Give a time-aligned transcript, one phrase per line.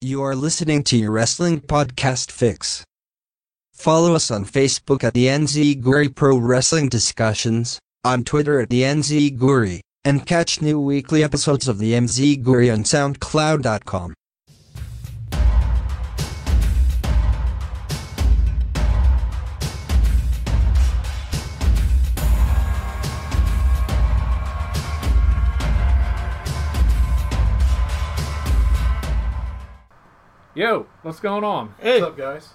[0.00, 2.84] You are listening to your wrestling podcast fix.
[3.72, 8.82] Follow us on Facebook at the NZ Guri Pro Wrestling Discussions, on Twitter at the
[8.82, 14.14] NZ Guri, and catch new weekly episodes of the MZ Guri on SoundCloud.com.
[30.58, 31.72] Yo, what's going on?
[31.78, 32.48] Hey, What's up, guys?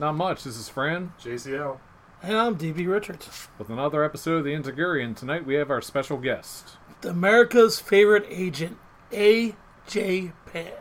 [0.00, 0.42] Not much.
[0.42, 1.78] This is Fran JCL.
[2.20, 6.16] and I'm DB Richards, with another episode of the Integurian, tonight we have our special
[6.16, 6.78] guest.
[7.02, 8.76] the America's favorite agent,
[9.12, 10.72] AJ Pan.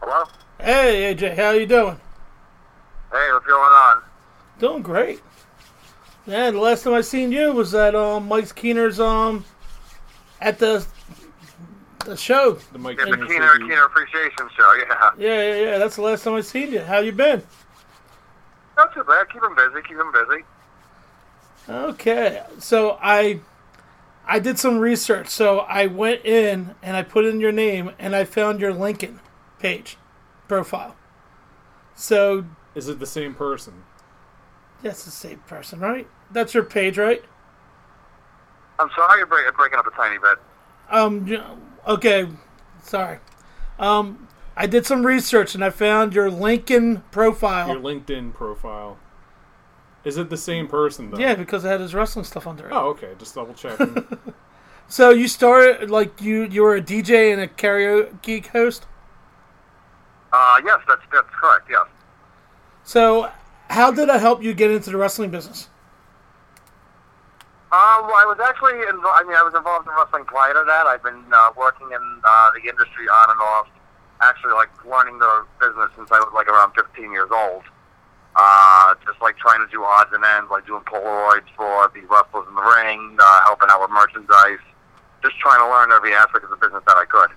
[0.00, 0.24] Hello?
[0.60, 2.00] Hey, AJ, how you doing?
[3.10, 4.02] Hey, what's going on?
[4.60, 5.20] Doing great.
[6.24, 9.44] Yeah, the last time I seen you was at um, Mike Keener's um
[10.40, 10.86] at the
[12.08, 12.58] the show.
[12.72, 13.58] The Mike Yeah, the Keener Keener.
[13.58, 15.10] Keener Appreciation Show, yeah.
[15.18, 15.78] Yeah, yeah, yeah.
[15.78, 16.80] That's the last time I've seen you.
[16.80, 17.42] How you been?
[18.76, 19.28] Not too bad.
[19.32, 20.44] Keep him busy, keep him busy.
[21.68, 23.40] Okay, so I
[24.26, 25.28] I did some research.
[25.28, 29.18] So I went in and I put in your name and I found your LinkedIn
[29.58, 29.96] page
[30.46, 30.96] profile.
[31.94, 33.84] So Is it the same person?
[34.80, 36.06] that's the same person, right?
[36.30, 37.22] That's your page, right?
[38.78, 40.38] I'm sorry you're breaking up a tiny bit.
[40.88, 41.67] Um.
[41.86, 42.28] Y- Okay.
[42.82, 43.18] Sorry.
[43.78, 44.28] Um.
[44.56, 47.68] I did some research and I found your LinkedIn profile.
[47.68, 48.98] Your LinkedIn profile.
[50.04, 51.18] Is it the same person though?
[51.18, 52.72] yeah, because it had his wrestling stuff under it.
[52.72, 53.12] Oh, okay.
[53.18, 54.04] Just double checking.
[54.90, 58.86] So you started like you you were a DJ and a karaoke host.
[60.32, 61.86] Uh, yes, that's, that's correct, yes.
[62.84, 63.30] So
[63.68, 65.68] how did I help you get into the wrestling business?
[67.68, 70.64] Um, well, I was actually, invo- I mean, I was involved in wrestling prior to
[70.64, 70.88] that.
[70.88, 73.68] I've been uh, working in uh, the industry on and off,
[74.24, 77.68] actually, like, learning the business since I was, like, around 15 years old.
[78.32, 82.48] Uh, just, like, trying to do odds and ends, like, doing Polaroids for the wrestlers
[82.48, 84.64] in the ring, uh, helping out with merchandise,
[85.20, 87.28] just trying to learn every aspect of the business that I could.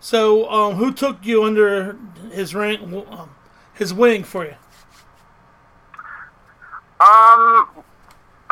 [0.00, 1.96] So um, who took you under
[2.32, 3.30] his ring, um,
[3.72, 4.54] his wing for you?
[7.00, 7.68] Um,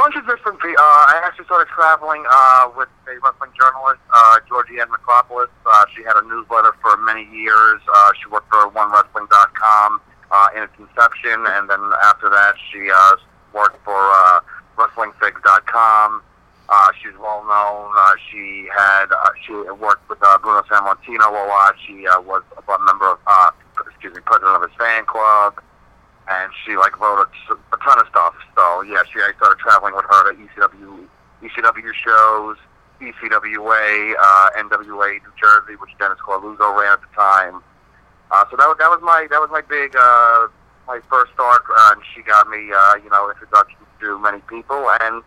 [0.02, 0.82] bunch of different people.
[0.82, 5.46] Uh, I actually started traveling uh, with a wrestling journalist, uh, Georgiann Makropoulos.
[5.62, 7.78] Uh, she had a newsletter for many years.
[7.86, 10.00] Uh, she worked for OneWrestling.com
[10.32, 13.14] uh, in its inception, and then after that, she uh,
[13.54, 14.40] worked for uh,
[14.74, 16.22] WrestlingFigs.com.
[16.68, 17.94] Uh, she's well known.
[17.94, 21.74] Uh, she had uh, she worked with uh, Bruno Sammartino a lot.
[21.86, 23.50] She uh, was a member of, uh,
[23.86, 25.62] excuse me, president of his fan club
[26.28, 28.34] and she like wrote a, a ton of stuff.
[28.54, 31.08] So yeah, she I started traveling with her to ECW
[31.42, 32.56] ECW shows,
[33.00, 37.62] ECWA, uh, NWA New Jersey, which Dennis Coralluzzo ran at the time.
[38.30, 40.48] Uh, so that was that was my that was my big uh,
[40.86, 44.88] my first start, uh, and she got me uh, you know introduction to many people,
[45.02, 45.22] and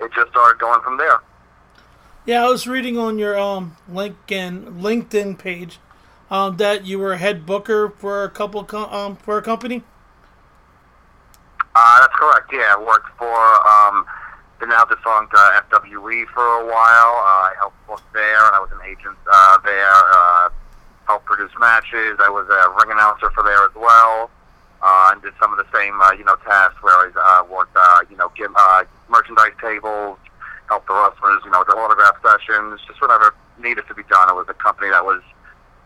[0.00, 1.20] it just started going from there.
[2.26, 5.78] Yeah, I was reading on your um LinkedIn LinkedIn page
[6.30, 9.82] um, that you were head booker for a couple co- um for a company.
[11.74, 12.50] Uh, that's correct.
[12.52, 13.34] Yeah, I worked for
[13.66, 14.06] um,
[14.60, 17.14] the now defunct uh, FWE for a while.
[17.18, 19.94] Uh, I helped book there, and I was an agent uh, there.
[20.14, 20.48] Uh,
[21.06, 22.16] helped produce matches.
[22.22, 24.30] I was a ring announcer for there as well,
[24.82, 27.76] uh, and did some of the same uh, you know tasks where I uh, worked
[27.76, 30.18] uh, you know give uh, merchandise tables,
[30.68, 34.30] helped the wrestlers you know with the autograph sessions, just whatever needed to be done.
[34.30, 35.20] It was a company that was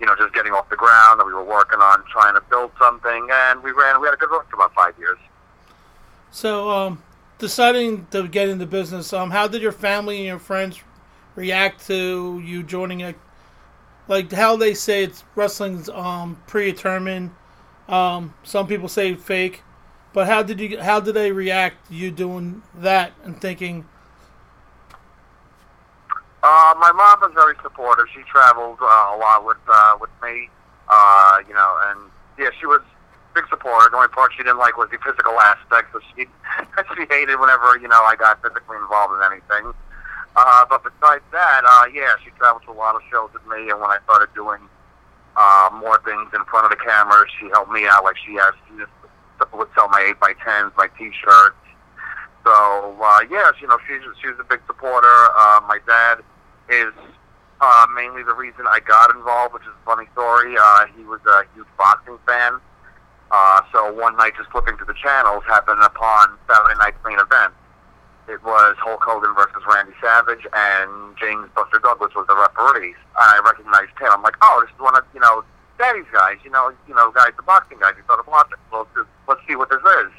[0.00, 2.70] you know just getting off the ground that we were working on trying to build
[2.78, 4.00] something, and we ran.
[4.00, 5.18] We had a good run for about five years.
[6.30, 7.02] So um,
[7.38, 10.80] deciding to get into business, um, how did your family and your friends
[11.36, 13.14] react to you joining a
[14.08, 17.30] like how they say it's wrestling's um predetermined.
[17.88, 19.62] Um, some people say fake,
[20.12, 23.86] but how did you how did they react you doing that and thinking
[26.42, 28.06] Uh, my mom was very supportive.
[28.14, 30.48] She traveled uh, a lot with uh, with me,
[30.88, 32.80] uh, you know, and yeah, she was
[33.38, 33.86] big supporter.
[33.90, 36.26] The only part she didn't like was the physical aspect, so she
[36.98, 39.70] she hated whenever you know I got physically involved in anything.
[40.34, 43.70] Uh, but besides that, uh, yeah, she traveled to a lot of shows with me,
[43.70, 44.60] and when I started doing
[45.38, 48.02] uh, more things in front of the camera, she helped me out.
[48.02, 48.94] Like she actually just
[49.54, 51.62] would sell my eight by tens, my T-shirts.
[52.42, 52.54] So
[52.98, 55.14] uh, yeah, you know, she's she's a big supporter.
[55.38, 56.26] Uh, my dad
[56.68, 56.94] is
[57.60, 60.54] uh, mainly the reason I got involved, which is a funny story.
[60.58, 62.58] Uh, he was a huge boxing fan.
[63.30, 67.52] Uh, so one night, just flipping through the channels, happened upon Saturday Night's main event,
[68.28, 72.92] it was Hulk Hogan versus Randy Savage, and James Buster Douglas was the referee.
[73.16, 74.12] I recognized him.
[74.12, 75.44] I'm like, oh, this is one of you know
[75.80, 76.36] Daddy's guys.
[76.44, 77.96] You know, you know, guys, the boxing guys.
[77.96, 78.60] You started watching.
[78.70, 78.86] Well,
[79.26, 80.12] let's, see what this is.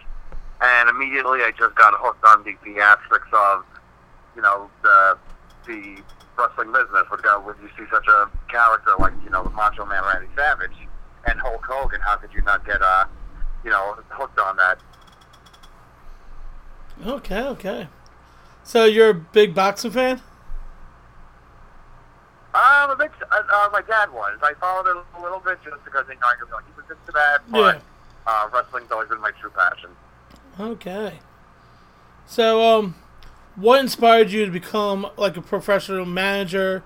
[0.59, 3.63] And immediately, I just got hooked on the theatrics of,
[4.35, 5.17] you know, the
[5.69, 6.01] the
[6.33, 7.05] wrestling business.
[7.13, 10.33] Would go when you see such a character like you know the Macho Man Randy
[10.35, 10.73] Savage
[11.25, 12.01] and Hulk Hogan.
[12.01, 13.05] How could you not get uh,
[13.63, 14.79] you know, hooked on that?
[17.05, 17.87] Okay, okay.
[18.63, 20.21] So you're a big boxing fan?
[22.53, 24.37] Um, a bit, uh, uh, my dad was.
[24.41, 26.85] I followed it a little bit just because you know, I could like, he was
[26.89, 27.81] into that, but Yeah.
[28.25, 29.91] uh, wrestling's always been my true passion.
[30.59, 31.19] Okay.
[32.25, 32.95] So, um,
[33.55, 36.83] what inspired you to become like a professional manager?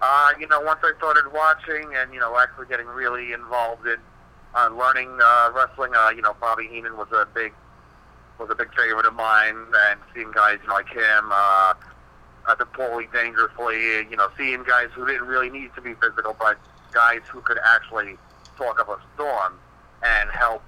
[0.00, 3.98] Uh, you know, once I started watching and, you know, actually getting really involved in
[4.54, 7.52] uh, learning uh, wrestling, uh, you know, Bobby Heenan was a big
[8.38, 9.56] was a big favorite of mine,
[9.90, 11.74] and seeing guys like him, uh,
[12.46, 16.36] uh, the Paulie dangerously, you know, seeing guys who didn't really need to be physical,
[16.38, 16.56] but
[16.92, 18.16] guys who could actually
[18.56, 19.58] talk up a storm
[20.04, 20.62] and help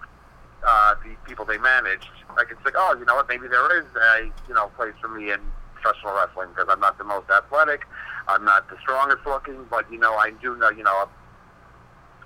[0.66, 2.08] uh, the people they managed.
[2.36, 5.08] I could think, oh, you know what, maybe there is a you know place for
[5.08, 5.40] me in
[5.74, 7.86] professional wrestling because I'm not the most athletic,
[8.30, 11.08] I'm not the strongest looking, but you know, I do know, you know,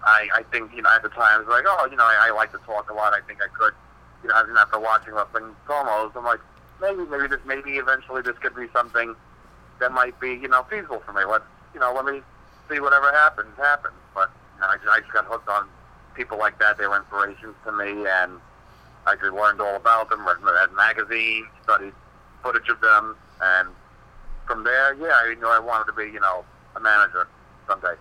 [0.05, 2.35] I I think you know at the time it's like, oh, you know, I, I
[2.37, 3.13] like to talk a lot.
[3.15, 3.73] I think I could,
[4.23, 6.41] you know, even after watching wrestling promos, I'm like,
[6.81, 9.15] maybe maybe this maybe eventually this could be something
[9.81, 11.25] that might be you know feasible for me.
[11.25, 11.43] Let
[11.73, 12.21] you know, let me
[12.71, 13.95] see whatever happens happens.
[14.15, 15.69] But you know, I, just- I just got hooked on
[16.15, 16.79] people like that.
[16.79, 18.39] They were inspirations to me, and
[19.07, 20.27] I just learned all about them.
[20.27, 21.93] Read, read magazines, studied
[22.43, 23.69] footage of them, and
[24.47, 26.45] from there, yeah, I knew I wanted to be you know
[26.77, 27.29] a manager
[27.67, 27.95] someday.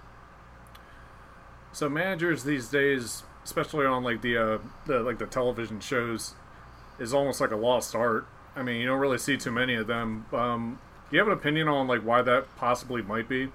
[1.71, 6.35] So managers these days, especially on like the uh, the like the television shows,
[6.99, 8.27] is almost like a lost art.
[8.55, 10.25] I mean, you don't really see too many of them.
[10.31, 10.79] Um,
[11.09, 13.49] do you have an opinion on like why that possibly might be?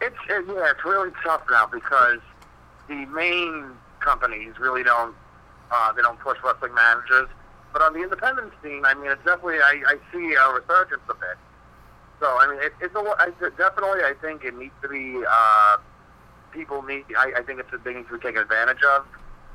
[0.00, 2.20] It's it, yeah, it's really tough now because
[2.88, 3.70] the main
[4.00, 5.14] companies really don't
[5.70, 7.28] uh, they don't push wrestling managers.
[7.72, 11.16] But on the independent scene, I mean, it's definitely I, I see a resurgence of
[11.22, 11.38] it.
[12.20, 15.76] So I mean, it, it's a I, definitely I think it needs to be uh,
[16.50, 17.04] people need.
[17.16, 19.06] I, I think it's a thing to be taken advantage of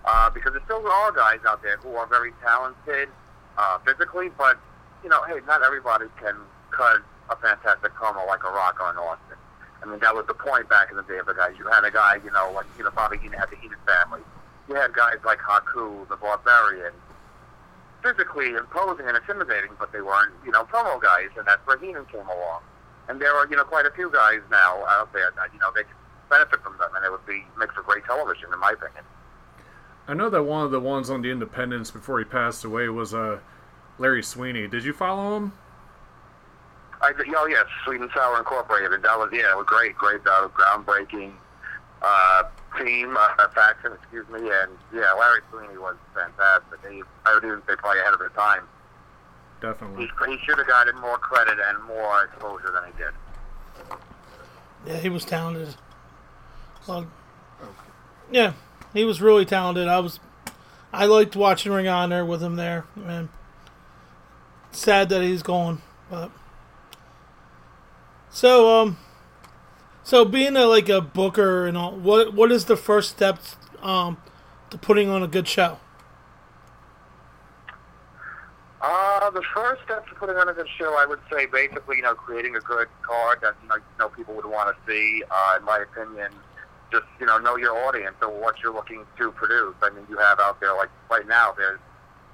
[0.06, 3.10] uh, because there still are guys out there who are very talented
[3.58, 4.58] uh, physically, but
[5.04, 6.36] you know, hey, not everybody can
[6.72, 9.38] cut a fantastic promo like a Rock or an Austin.
[9.82, 11.56] I mean, that was the point back in the day of the guys.
[11.60, 14.22] You had a guy, you know, like you know, Bobby Heenan had the Heenan family.
[14.70, 16.94] You had guys like Haku, the Barbarian,
[18.04, 22.06] physically imposing and intimidating, but they weren't, you know, promo guys, and that's where Heenan
[22.06, 22.62] came along.
[23.08, 25.72] And there are, you know, quite a few guys now out there that, you know,
[25.74, 25.96] they can
[26.30, 29.04] benefit from them, and it would be make for great television, in my opinion.
[30.08, 33.14] I know that one of the ones on the Independents before he passed away was
[33.14, 33.40] uh,
[33.98, 34.68] Larry Sweeney.
[34.68, 35.54] Did you follow him?
[37.02, 39.02] I, oh yes, Sweet and Sour Incorporated.
[39.02, 41.34] That was yeah, it was great, great, uh, groundbreaking
[42.02, 42.44] uh,
[42.78, 46.80] team, uh, faction, excuse me, and yeah, Larry Sweeney was fantastic.
[46.92, 48.64] He, I would even say probably ahead of his time.
[49.62, 50.10] Definitely.
[50.26, 53.14] He, he should have gotten more credit and more exposure than he did.
[54.86, 55.76] Yeah, he was talented.
[56.88, 57.08] Well,
[58.32, 58.54] yeah,
[58.94, 59.88] he was really talented.
[59.88, 60.20] I was,
[60.92, 62.86] I liked watching Ring of Honor with him there.
[62.96, 63.30] Man,
[64.72, 66.32] sad that he's gone, but
[68.30, 68.98] so um,
[70.04, 74.18] so being a like a booker and all, what what is the first steps um
[74.70, 75.78] to putting on a good show?
[78.84, 82.02] Uh, the first step to putting on a good show, I would say, basically, you
[82.02, 85.24] know, creating a good card that you know, you know people would want to see.
[85.32, 86.32] Uh, in my opinion,
[86.92, 89.74] just you know, know your audience or what you're looking to produce.
[89.82, 91.80] I mean, you have out there like right now, there's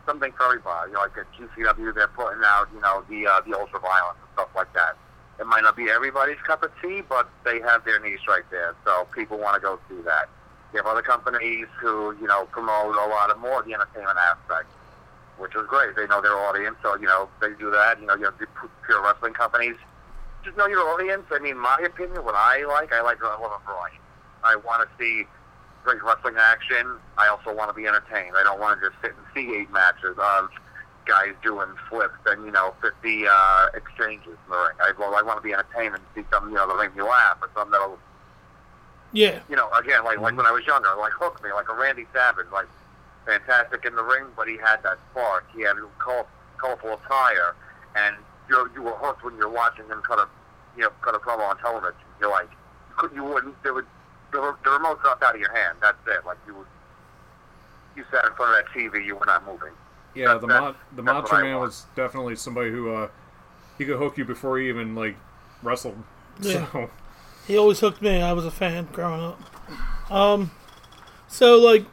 [0.08, 0.90] something for everybody.
[0.90, 4.18] You know, like at GCW, they're putting out, you know, the uh, the ultra violence
[4.18, 4.98] and stuff like that.
[5.40, 8.76] It might not be everybody's cup of tea, but they have their niche right there,
[8.86, 10.30] so people want to go see that.
[10.74, 14.18] You have other companies who, you know, promote a lot of more of the entertainment
[14.18, 14.68] aspect
[15.40, 15.96] which is great.
[15.96, 18.00] They know their audience, so you know they do that.
[18.00, 18.48] You know, you have the
[18.86, 19.76] pure wrestling companies.
[20.44, 21.24] Just know your audience.
[21.32, 23.98] I mean, my opinion, what I like, I like I love a variety.
[24.44, 25.26] I want to see
[25.84, 27.00] great wrestling action.
[27.18, 28.36] I also want to be entertained.
[28.38, 30.50] I don't want to just sit and see eight matches of
[31.10, 34.78] guys doing flips and you know 50 uh, exchanges in the ring.
[34.80, 37.02] I, well, I want to be entertained and see something you know that'll make me
[37.02, 37.98] laugh or something that'll
[39.12, 41.74] Yeah, you know again like like when I was younger, like hook me, like a
[41.74, 42.68] Randy Savage, like
[43.26, 45.46] fantastic in the ring, but he had that spark.
[45.56, 46.26] He had a color,
[46.58, 47.56] colorful attire,
[47.96, 48.16] and
[48.50, 50.28] you know, you were hooked when you're watching him cut a,
[50.76, 52.02] you know, cut a promo on television.
[52.20, 53.86] You're like, you couldn't, you wouldn't, there would,
[54.32, 55.78] the, the remote's not out of your hand.
[55.82, 56.26] That's it.
[56.26, 56.68] Like you would,
[57.96, 59.74] you sat in front of that TV, you were not moving.
[60.16, 63.10] Yeah, That- the that's- Mo- the that's Macho Man was definitely somebody who uh,
[63.78, 65.16] he could hook you before he even like
[65.64, 66.02] wrestled.
[66.42, 66.66] Yeah.
[66.72, 66.90] So
[67.48, 68.22] He always hooked me.
[68.22, 70.12] I was a fan growing up.
[70.12, 70.52] Um,
[71.28, 71.86] so like,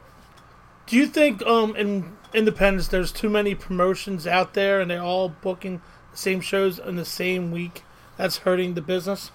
[0.87, 5.29] do you think um in independence there's too many promotions out there and they're all
[5.31, 5.81] booking
[6.13, 7.83] the same shows in the same week?
[8.17, 9.31] That's hurting the business.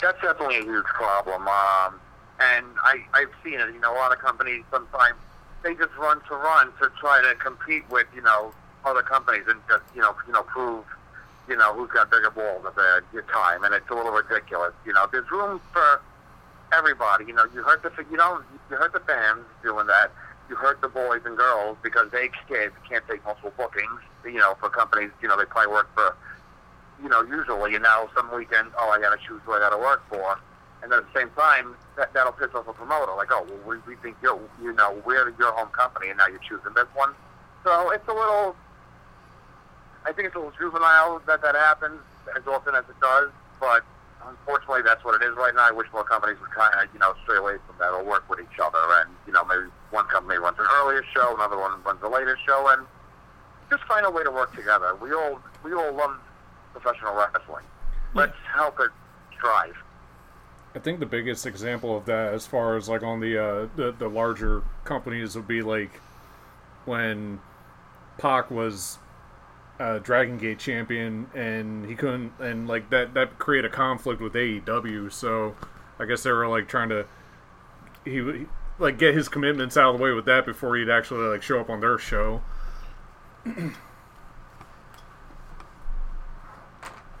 [0.00, 1.42] That's definitely a huge problem.
[1.46, 2.00] Um,
[2.40, 3.72] and I, I've seen it.
[3.74, 5.16] You know, a lot of companies sometimes
[5.62, 8.52] they just run to run to try to compete with you know
[8.84, 10.84] other companies and just you know you know prove
[11.48, 14.72] you know who's got bigger balls at the time, and it's a little ridiculous.
[14.86, 16.00] You know, there's room for
[16.72, 17.26] everybody.
[17.26, 18.40] You know, you hurt the you know
[18.70, 20.12] you hurt the fans doing that.
[20.48, 24.00] You hurt the boys and girls because they can't can't take multiple bookings.
[24.24, 26.16] You know, for companies, you know, they probably work for
[27.02, 29.70] you know, usually, and now some weekend, oh, I got to choose who I got
[29.70, 30.38] to work for.
[30.82, 33.12] And at the same time, that, that'll piss off a promoter.
[33.14, 36.26] Like, oh, well, we, we think you're, you know, we're your home company, and now
[36.26, 37.12] you're choosing this one.
[37.64, 38.56] So it's a little,
[40.06, 42.00] I think it's a little juvenile that that happens
[42.34, 43.30] as often as it does.
[43.60, 43.84] But
[44.24, 45.68] unfortunately, that's what it is right now.
[45.68, 48.28] I wish more companies would kind of, you know, stray away from that or work
[48.30, 48.80] with each other.
[49.04, 52.38] And, you know, maybe one company runs an earlier show, another one runs a later
[52.46, 52.86] show, and
[53.68, 54.96] just find a way to work together.
[54.96, 56.16] We all, we all love
[56.72, 57.64] professional wrestling.
[58.14, 58.90] Let's help it
[59.38, 59.76] thrive.
[60.74, 63.92] I think the biggest example of that, as far as like on the uh, the,
[63.92, 66.00] the larger companies, would be like
[66.84, 67.40] when
[68.18, 68.98] Pac was
[69.80, 74.34] uh, Dragon Gate champion, and he couldn't, and like that that created a conflict with
[74.34, 75.12] AEW.
[75.12, 75.56] So
[75.98, 77.06] I guess they were like trying to
[78.04, 78.46] he,
[78.78, 81.60] like get his commitments out of the way with that before he'd actually like show
[81.60, 82.42] up on their show.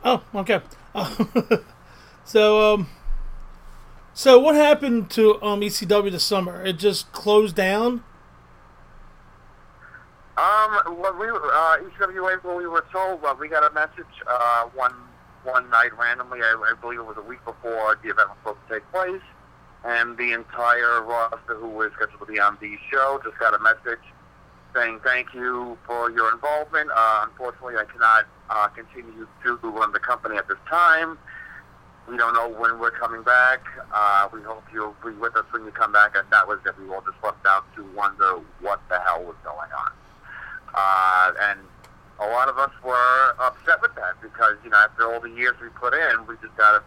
[0.02, 0.62] Oh, okay.
[2.24, 2.86] so, um,
[4.14, 6.64] so what happened to um ECW this summer?
[6.64, 8.04] It just closed down.
[10.40, 14.64] Um, when we uh, ECWA, when we were told, well, we got a message, uh,
[14.74, 14.94] one,
[15.44, 18.58] one night randomly, I, I believe it was a week before the event was supposed
[18.68, 19.20] to take place,
[19.84, 23.58] and the entire roster who was scheduled to be on the show just got a
[23.58, 24.00] message
[24.74, 26.88] saying thank you for your involvement.
[26.94, 31.18] Uh, unfortunately, I cannot, uh, continue to run the company at this time.
[32.08, 33.60] We don't know when we're coming back.
[33.92, 36.16] Uh, we hope you'll be with us when you come back.
[36.16, 36.74] And that was it.
[36.78, 39.92] We all just left out to wonder what the hell was going on.
[40.74, 41.60] Uh, and
[42.20, 45.54] a lot of us were upset with that because, you know, after all the years
[45.62, 46.82] we put in, we just got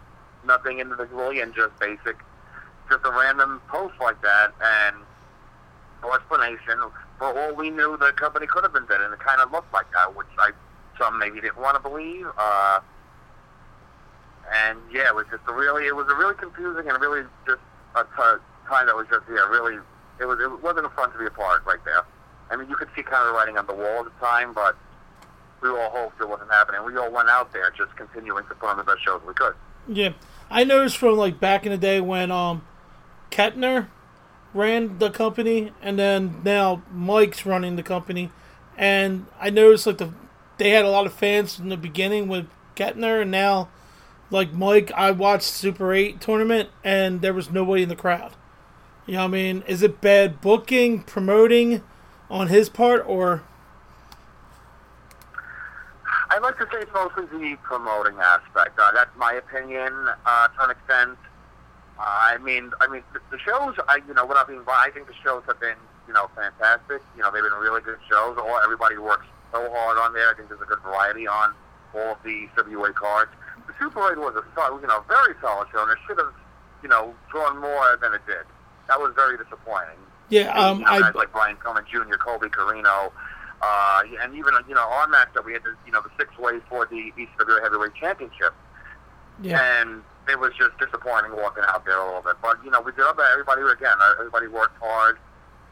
[0.46, 2.18] nothing individually and just basic,
[2.90, 4.98] just a random post like that and
[6.02, 6.80] no explanation.
[7.18, 9.72] For all we knew, the company could have been dead, and it kind of looked
[9.74, 10.52] like that, which I
[11.00, 12.28] some maybe didn't want to believe.
[12.38, 12.80] Uh,
[14.52, 17.62] and yeah, it was just a really, it was a really confusing and really just
[17.96, 19.78] a t- time that was just yeah, really,
[20.20, 22.04] it was it wasn't fun to be a part right there.
[22.50, 24.76] I mean, you could see kind of writing on the wall at the time, but
[25.62, 26.84] we all hoped it wasn't happening.
[26.86, 29.56] We all went out there just continuing to put on the best shows we could.
[29.88, 30.14] Yeah,
[30.50, 32.66] I noticed from like back in the day when um,
[33.32, 33.88] Kettner
[34.54, 38.32] ran the company, and then now Mike's running the company,
[38.78, 40.14] and I noticed like the
[40.58, 43.70] they had a lot of fans in the beginning with Kettner, and now
[44.30, 48.34] like Mike, I watched Super Eight tournament, and there was nobody in the crowd.
[49.06, 49.64] You know what I mean?
[49.68, 51.84] Is it bad booking, promoting
[52.30, 53.44] on his part, or
[56.34, 58.80] I'd like to say it's mostly the promoting aspect.
[58.80, 59.94] Uh, that's my opinion
[60.26, 61.18] uh, to an extent.
[62.00, 63.76] Uh, I mean, I mean, the, the shows.
[63.88, 65.78] I, you know, without being, I think the shows have been,
[66.08, 67.04] you know, fantastic.
[67.16, 68.36] You know, they've been really good shows.
[68.40, 70.32] All everybody works so hard on there.
[70.32, 71.54] I think there's a good variety on
[71.94, 73.32] all of the CWA cards.
[73.84, 76.34] Super 8 was a, sol- you know, very solid show, and it should have,
[76.82, 78.48] you know, drawn more than it did.
[78.88, 80.00] That was very disappointing.
[80.30, 80.56] yeah?
[80.56, 83.12] Um, you know, I guys like Brian Pillman Jr., Colby Corino,
[83.62, 86.60] uh, and even you know on that we had the, you know the six way
[86.68, 88.54] for the ECW Heavyweight Championship,
[89.42, 89.80] yeah.
[89.80, 92.36] and it was just disappointing walking out there a little bit.
[92.42, 93.30] But you know we did our best.
[93.32, 95.18] Everybody again, uh, everybody worked hard,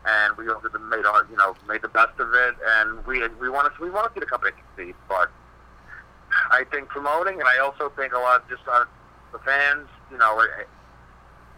[0.05, 3.73] and we made our you know made the best of it, and we we want
[3.75, 4.95] to we want to see the company succeed.
[5.09, 5.29] But
[6.51, 8.87] I think promoting, and I also think a lot just on
[9.31, 10.43] the fans, you know.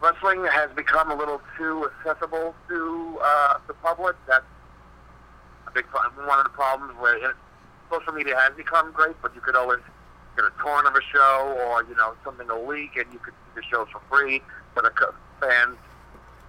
[0.02, 4.16] Wrestling has become a little too accessible to uh, the public.
[4.28, 4.46] That's
[5.68, 7.34] a big pro- one of the problems where
[7.90, 9.80] social media has become great, but you could always
[10.36, 13.34] get a torrent of a show or you know something a leak, and you could
[13.34, 14.42] see the shows for free.
[14.76, 15.78] But the fans,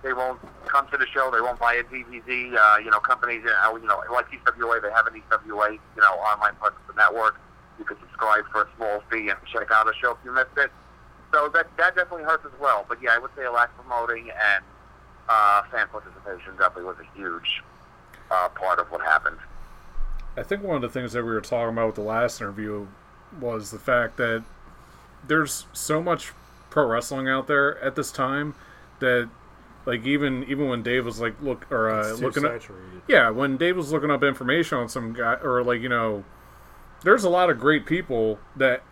[0.02, 1.30] they won't come to the show.
[1.32, 2.56] They won't buy a DVD.
[2.56, 6.14] Uh, you know, companies, uh, you know, like EWA, they have an EWA, you know,
[6.18, 7.38] online presence the network.
[7.78, 10.56] You could subscribe for a small fee and check out a show if you missed
[10.56, 10.70] it.
[11.32, 12.84] So that that definitely hurts as well.
[12.88, 14.64] But yeah, I would say a lack of promoting and
[15.28, 17.62] uh, fan participation definitely was a huge
[18.30, 19.38] uh, part of what happened.
[20.36, 22.86] I think one of the things that we were talking about with the last interview
[23.40, 24.44] was the fact that
[25.26, 26.32] there's so much
[26.70, 28.54] pro wrestling out there at this time
[29.00, 29.28] that
[29.86, 32.60] like even even when Dave was like look or uh, It's too looking up
[33.08, 36.24] yeah when Dave was looking up information on some guy or like you know
[37.04, 38.82] there's a lot of great people that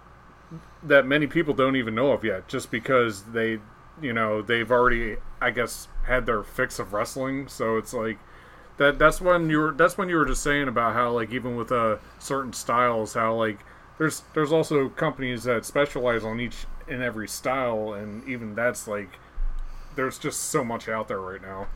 [0.82, 3.58] that many people don't even know of yet just because they
[4.00, 7.48] you know they've already I guess had their fix of wrestling.
[7.48, 8.18] So it's like
[8.76, 11.56] that that's when you were that's when you were just saying about how like even
[11.56, 13.60] with uh certain styles how like
[13.98, 19.18] there's there's also companies that specialize on each and every style and even that's like
[19.94, 21.68] there's just so much out there right now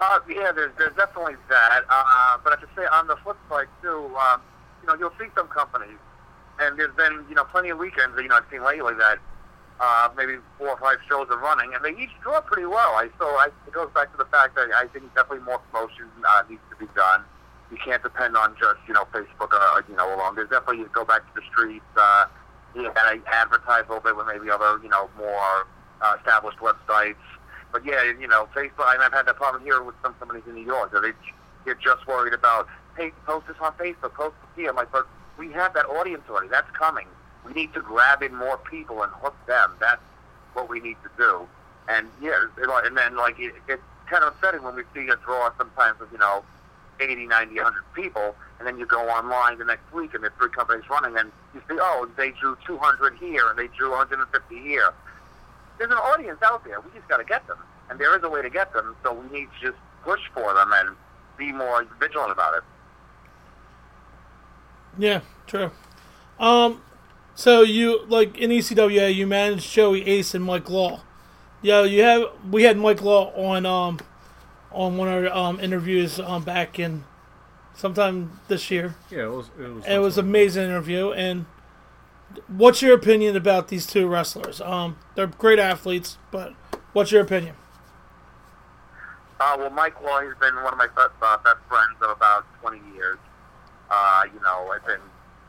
[0.00, 1.82] Uh, yeah, there's, there's definitely that.
[1.88, 4.42] Uh, but I have to say, on the flip side, too, um,
[4.82, 5.96] you know, you'll see some companies,
[6.60, 9.18] and there's been, you know, plenty of weekends, you know, I've seen lately that
[9.80, 12.94] uh, maybe four or five shows are running, and they each draw pretty well.
[12.94, 16.06] I so I, it goes back to the fact that I think definitely more promotion
[16.26, 17.24] uh, needs to be done.
[17.70, 20.36] You can't depend on just, you know, Facebook or, you know, alone.
[20.36, 22.26] There's definitely, you go back to the streets, uh,
[22.74, 25.66] you gotta advertise a little bit with maybe other, you know, more
[26.02, 27.16] uh, established websites.
[27.74, 28.86] But yeah, you know, Facebook.
[28.86, 30.92] I've had that problem here with some companies in New York.
[30.92, 31.10] They
[31.66, 34.70] get just worried about, hey, post this on Facebook, post it here.
[34.70, 36.46] I'm like, but we have that audience already.
[36.46, 37.08] That's coming.
[37.44, 39.72] We need to grab in more people and hook them.
[39.80, 40.00] That's
[40.52, 41.48] what we need to do.
[41.88, 45.50] And yeah, and then like it, it's kind of upsetting when we see a draw
[45.58, 46.44] sometimes of you know
[47.00, 50.50] 80, 90, 100 people, and then you go online the next week and there's three
[50.50, 54.92] companies running, and you see, oh, they drew 200 here and they drew 150 here.
[55.78, 56.80] There's an audience out there.
[56.80, 57.58] We just got to get them,
[57.90, 58.96] and there is a way to get them.
[59.02, 60.96] So we need to just push for them and
[61.36, 62.62] be more vigilant about it.
[64.98, 65.70] Yeah, true.
[66.38, 66.82] Um,
[67.34, 71.02] so you like in E ECWA, you managed Joey Ace and Mike Law.
[71.62, 72.24] Yeah, you have.
[72.50, 73.98] We had Mike Law on um
[74.70, 77.04] on one of our um interviews um back in
[77.74, 78.94] sometime this year.
[79.10, 81.10] yeah it was it was it was an amazing interview.
[81.10, 81.46] And
[82.48, 84.60] what's your opinion about these two wrestlers?
[84.60, 86.54] Um, they're great athletes, but
[86.92, 87.56] what's your opinion?
[89.40, 92.44] Uh, well, Mike Law, he's been one of my best, uh, best friends of about
[92.60, 93.18] 20 years.
[93.90, 95.00] Uh, you know, I've been,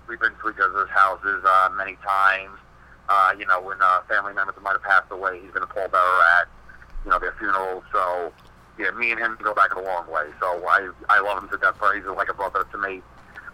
[0.07, 2.59] we've been to each other's houses uh, many times.
[3.07, 6.41] Uh, you know, when uh, family members might have passed away, he's been a pallbearer
[6.41, 6.47] at,
[7.05, 7.83] you know, their funerals.
[7.91, 8.33] So,
[8.79, 10.25] yeah, me and him go back a long way.
[10.39, 11.75] So I, I love him to death.
[11.93, 13.01] He's like a brother to me.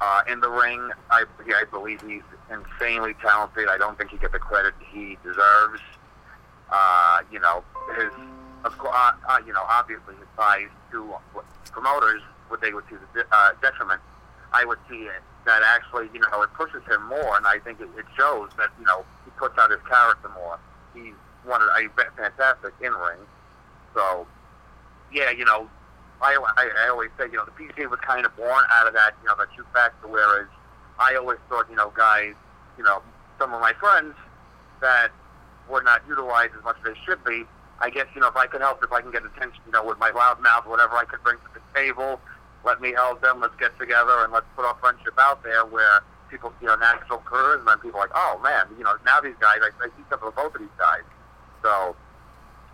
[0.01, 3.69] Uh, in the ring, I, I believe he's insanely talented.
[3.69, 5.79] I don't think he gets the credit he deserves.
[6.71, 7.63] Uh, you know,
[7.95, 8.11] his,
[8.63, 11.13] of course, uh, uh, you know, obviously his ties to
[11.71, 14.01] promoters, what they would see the uh, detriment.
[14.51, 17.79] I would see it that actually, you know, it pushes him more, and I think
[17.79, 20.57] it, it shows that you know he puts out his character more.
[20.95, 23.19] He's one of a fantastic in ring.
[23.93, 24.27] So,
[25.13, 25.69] yeah, you know,
[26.21, 28.93] I, I, I always say, you know, the PCA was kind of born out of
[28.93, 30.07] that, you know, that two factor.
[30.07, 30.47] Whereas
[30.99, 32.33] I always thought, you know, guys,
[32.77, 33.01] you know,
[33.39, 34.13] some of my friends
[34.81, 35.09] that
[35.69, 37.43] were not utilized as much as they should be.
[37.79, 39.83] I guess, you know, if I could help, if I can get attention, you know,
[39.83, 42.21] with my loud mouth, whatever I could bring to the table,
[42.63, 43.41] let me help them.
[43.41, 47.19] Let's get together and let's put our friendship out there where people, you know, natural
[47.25, 50.05] charisma and people are like, oh man, you know, now these guys, I, I see
[50.09, 51.01] something with both of these guys.
[51.63, 51.95] So,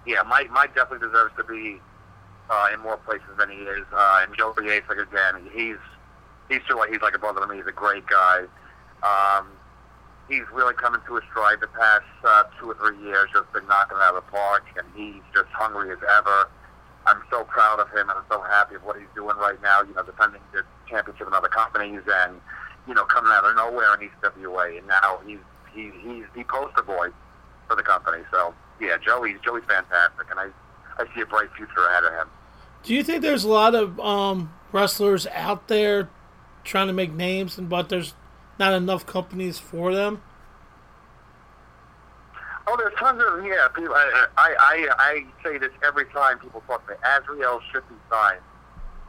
[0.06, 1.80] yeah, Mike, Mike definitely deserves to be
[2.50, 3.86] uh, in more places than he is.
[3.94, 5.78] Uh, and Joey Ace, like again, he's
[6.50, 7.58] he's still like he's like a brother to me.
[7.58, 8.44] He's a great guy.
[9.04, 9.48] Um,
[10.30, 13.30] he's really coming to his stride the past uh, two or three years.
[13.34, 16.50] Just been knocking it out of the park, and he's just hungry as ever.
[17.06, 19.82] I'm so proud of him, and I'm so happy of what he's doing right now.
[19.82, 22.40] You know, defending the championship in other companies, and
[22.88, 25.40] you know, coming out of nowhere in ECWA, and now he's
[25.74, 27.10] he's he's the poster boy
[27.68, 28.24] for the company.
[28.32, 30.48] So yeah, Joey's Joey's fantastic, and I
[30.98, 32.28] I see a bright future ahead of him.
[32.88, 36.10] Do you think there's a lot of um, wrestlers out there
[36.64, 38.14] trying to make names, and but there's
[38.58, 40.22] not enough companies for them?
[42.66, 43.68] Oh, there's tons of yeah.
[43.76, 47.00] People, I, I I I say this every time people talk to me.
[47.04, 48.40] Azrael should be signed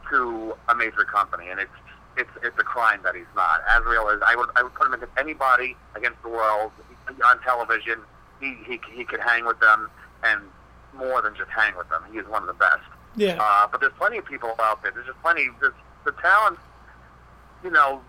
[0.09, 1.71] to a major company, and it's
[2.17, 3.61] it's it's a crime that he's not.
[3.65, 4.21] Azrael is.
[4.25, 6.73] I would I would put him against anybody against the world
[7.23, 8.01] on television.
[8.41, 9.89] He he he could hang with them,
[10.25, 10.41] and
[10.93, 12.03] more than just hang with them.
[12.11, 12.83] He is one of the best.
[13.15, 13.37] Yeah.
[13.39, 14.91] Uh, but there's plenty of people out there.
[14.91, 15.49] There's just plenty.
[15.59, 15.73] There's
[16.05, 16.59] the talent.
[17.63, 18.01] You know,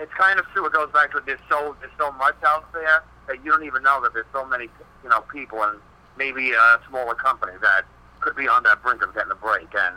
[0.00, 0.66] it's kind of true.
[0.66, 3.82] It goes back to there's so there's so much out there that you don't even
[3.82, 4.68] know that there's so many
[5.02, 5.78] you know people and
[6.16, 7.84] maybe a smaller company that
[8.20, 9.68] could be on that brink of getting a break.
[9.74, 9.96] And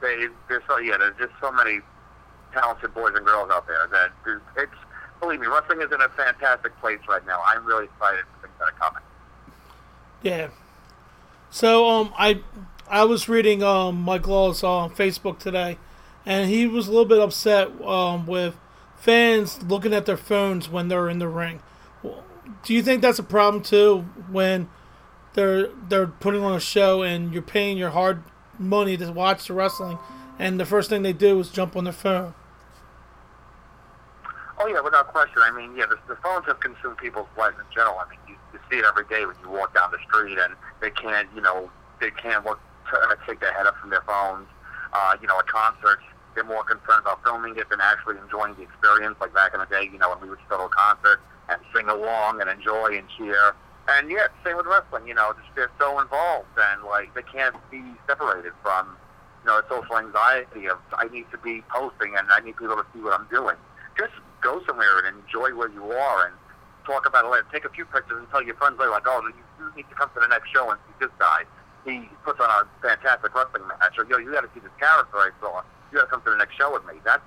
[0.00, 1.80] they there's so yeah there's just so many
[2.52, 4.10] talented boys and girls out there that
[4.56, 4.72] it's
[5.20, 7.42] believe me wrestling is in a fantastic place right now.
[7.46, 9.02] I'm really excited for things that are coming.
[10.22, 10.48] Yeah.
[11.50, 12.40] So um, I
[12.88, 15.78] I was reading um Mike Law's on Facebook today,
[16.26, 18.56] and he was a little bit upset um with
[18.96, 21.60] fans looking at their phones when they're in the ring.
[22.62, 24.68] Do you think that's a problem too when
[25.32, 28.22] they're they're putting on a show and you're paying your hard
[28.58, 29.98] money to watch the wrestling,
[30.38, 32.34] and the first thing they do is jump on their phone?
[34.58, 35.42] Oh yeah, without question.
[35.42, 37.96] I mean, yeah, the, the phones have consumed people's lives in general.
[37.98, 40.54] I mean, you, you see it every day when you walk down the street, and
[40.80, 41.70] they can't, you know,
[42.00, 44.46] they can't look to, uh, take their head up from their phones.
[44.92, 46.02] Uh, you know, at concerts,
[46.34, 49.16] they're more concerned about filming it than actually enjoying the experience.
[49.20, 51.58] Like back in the day, you know, when we would go to a concert and
[51.74, 53.54] sing along and enjoy and cheer.
[53.88, 55.06] And yeah, same with wrestling.
[55.06, 58.96] You know, just they're so involved and like they can't be separated from,
[59.42, 62.86] you know, social anxiety of I need to be posting and I need people to
[62.94, 63.56] see what I'm doing.
[63.98, 66.34] Just go somewhere and enjoy where you are and
[66.84, 67.46] talk about it later.
[67.52, 69.94] Take a few pictures and tell your friends later, like, oh, you, you need to
[69.96, 71.44] come to the next show and see this guy.
[71.84, 73.98] He puts on a fantastic wrestling match.
[73.98, 75.62] Or, yo, you got to see this character I saw.
[75.92, 76.94] You got to come to the next show with me.
[77.04, 77.22] That's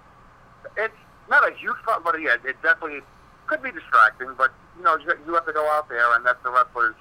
[0.76, 0.94] it's
[1.30, 3.02] not a huge problem, but yeah, it definitely
[3.46, 4.34] could be distracting.
[4.38, 6.96] But you know, you have to go out there, and that's the wrestler's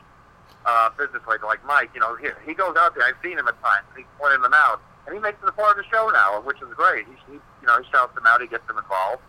[0.64, 1.23] uh, business.
[1.27, 3.05] Like like Mike, you know, he, he goes out there.
[3.05, 3.87] I've seen him at times.
[3.97, 6.61] He's pointing them out, and he makes it a part of the show now, which
[6.61, 7.07] is great.
[7.07, 8.40] He, he you know, he shouts them out.
[8.40, 9.23] He gets them involved.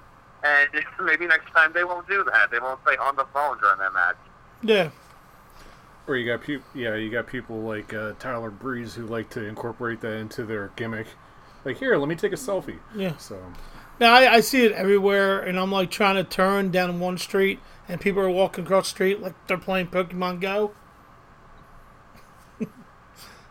[0.44, 0.70] And
[1.02, 2.52] maybe next time they won't do that.
[2.52, 4.18] They won't stay on the phone during their match.
[4.64, 4.90] Yeah.
[6.08, 9.44] Or you got people, yeah, you got people like uh, Tyler Breeze who like to
[9.46, 11.08] incorporate that into their gimmick.
[11.66, 12.80] Like, here, let me take a selfie.
[12.96, 13.18] Yeah.
[13.18, 13.38] So.
[14.00, 17.60] Now I, I see it everywhere, and I'm like trying to turn down one street,
[17.90, 20.72] and people are walking across the street like they're playing Pokemon Go.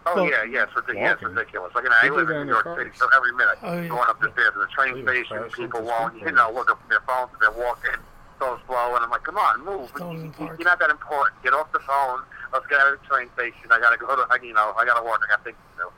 [0.08, 1.02] Oh Well, yeah, yeah, it's ridiculous.
[1.02, 1.74] Yeah, it's ridiculous.
[1.74, 3.74] Like, you know, I live in in New their York City, so every minute Oh,
[3.74, 3.88] yeah.
[3.88, 6.52] going up the stairs to the train station, trash people into won't, street you know,
[6.54, 7.90] look up from their phones and they're walking
[8.38, 9.90] so slow, and I'm like, come on, move.
[9.96, 10.59] Stolen You- Park.
[10.59, 11.42] You're not that important.
[11.42, 12.20] Get off the phone.
[12.53, 13.70] Let's get out of the train station.
[13.70, 15.20] I gotta go to, you know, I gotta work.
[15.27, 15.90] I got things to do.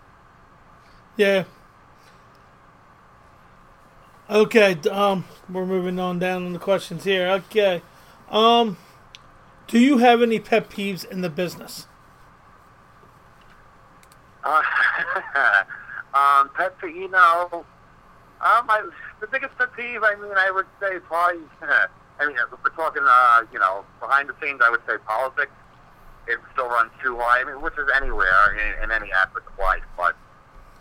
[1.23, 1.45] Yeah.
[4.31, 7.29] Okay, um, we're moving on down on the questions here.
[7.29, 7.81] Okay,
[8.31, 8.77] um,
[9.67, 11.87] do you have any pet peeves in the business?
[14.45, 14.63] Uh,
[16.15, 17.65] um, pet peeve, you know, um,
[18.41, 18.89] I,
[19.21, 21.41] the biggest pet peeve, I mean, I would say probably,
[22.21, 25.53] I mean, if we're talking, uh, you know, behind the scenes, I would say politics.
[26.27, 27.41] It still runs too high.
[27.41, 30.15] I mean, which is anywhere in, in any aspect of life, but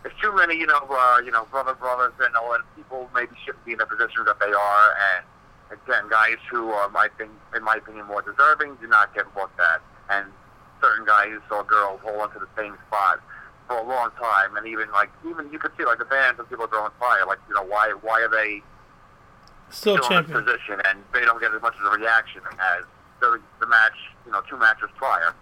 [0.04, 3.32] there's too many, you know, uh, you know, brother brothers and all, and people maybe
[3.46, 5.26] shouldn't be in the position that they are, and
[5.72, 9.60] again, guys who are, my thing, in my opinion, more deserving do not get looked
[9.60, 10.28] at, and
[10.82, 13.20] certain guys or girls hold on to the same spot
[13.68, 16.48] for a long time, and even like even you could see like the fans and
[16.50, 18.62] people are throwing fire, like you know why why are they
[19.70, 22.84] Still still in this position and they don't get as much of a reaction as
[23.20, 25.34] the the match you know two matches prior.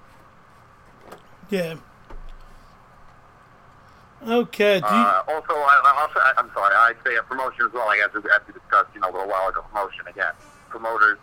[1.49, 1.75] Yeah.
[4.25, 4.77] Okay.
[4.77, 7.87] You, Uh, also, I, I also I- I'm sorry, I'd say a promotion as well.
[7.89, 10.33] I guess we, as we discussed, you know, a little while ago, promotion again.
[10.69, 11.19] Promoters,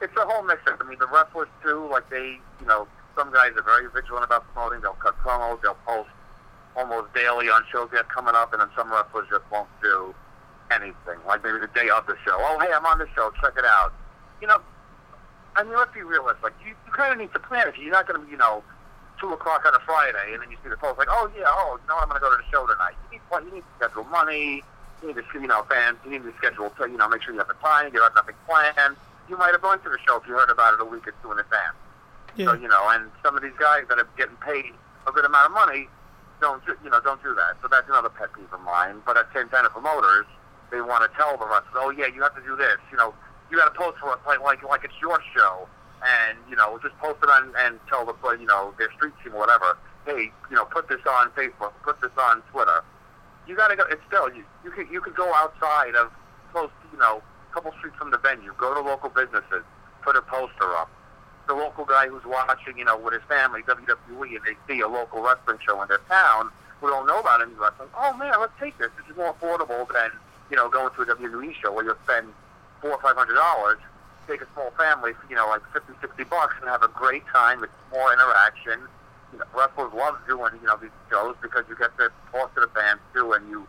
[0.00, 0.60] it's a whole mix.
[0.66, 1.88] I mean, the wrestlers too.
[1.90, 2.86] Like they, you know,
[3.16, 4.80] some guys are very vigilant about promoting.
[4.82, 5.60] They'll cut promos.
[5.62, 6.10] They'll post
[6.76, 10.14] almost daily on shows they have coming up, and then some wrestlers just won't do
[10.70, 11.18] anything.
[11.26, 12.36] Like maybe the day of the show.
[12.36, 13.32] Oh, hey, I'm on the show.
[13.40, 13.92] Check it out.
[14.40, 14.60] You know,
[15.56, 16.52] I mean, let's be realistic.
[16.64, 17.74] You, you kind of need to plan it.
[17.78, 18.62] You're not going to, be, you know,
[19.20, 21.78] two o'clock on a Friday, and then you see the post like, oh yeah, oh,
[21.86, 22.94] what, I'm going to go to the show tonight.
[23.12, 24.62] You need, you need to schedule money.
[25.02, 25.98] You need to, you know, fans.
[26.04, 27.92] You need to schedule, to, you know, make sure you have the time.
[27.94, 28.96] You have nothing planned.
[29.28, 31.14] You might have gone to the show if you heard about it a week or
[31.22, 31.78] two in advance.
[32.36, 32.46] yeah.
[32.46, 34.74] So you know, and some of these guys that are getting paid
[35.06, 35.88] a good amount of money
[36.40, 37.56] don't, you know, don't do that.
[37.62, 39.00] So that's another pet peeve of mine.
[39.06, 40.26] But at the same time, the promoters
[40.74, 42.82] they want to tell the wrestlers, oh yeah, you have to do this.
[42.90, 43.14] You know,
[43.50, 45.68] you got to post for it like like like it's your show,
[46.02, 49.34] and you know, just post it on and tell the you know their street team
[49.34, 52.82] or whatever, hey, you know, put this on Facebook, put this on Twitter.
[53.46, 53.84] You got to go.
[53.88, 54.42] It's still you.
[54.64, 56.10] You could you could go outside of
[56.50, 58.52] close, you know, a couple streets from the venue.
[58.58, 59.62] Go to local businesses,
[60.02, 60.90] put a poster up
[61.46, 64.88] the local guy who's watching, you know, with his family, WWE, and they see a
[64.88, 66.48] local wrestling show in their town
[66.80, 68.90] who don't know about any wrestling, oh man, let's take this.
[68.96, 70.10] This is more affordable than,
[70.54, 72.30] you know, going to a WWE show where you'll spend
[72.80, 73.78] four or five hundred dollars,
[74.28, 77.60] take a small family, you know, like fifty, sixty bucks, and have a great time.
[77.60, 78.78] with more interaction.
[79.32, 82.60] You know, wrestlers love doing, you know, these shows because you get to talk to
[82.60, 83.66] the fans too, and you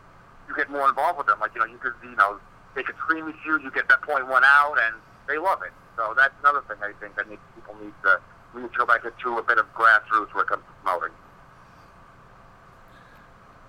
[0.48, 1.39] you get more involved with them.
[1.39, 2.38] Like, you know, you could, you know,
[2.76, 5.74] they could scream at you, you get that point one out, and they love it.
[5.98, 8.21] So that's another thing I think that needs, people need to
[8.54, 11.17] we need to go back to a bit of grassroots when it comes to promoting.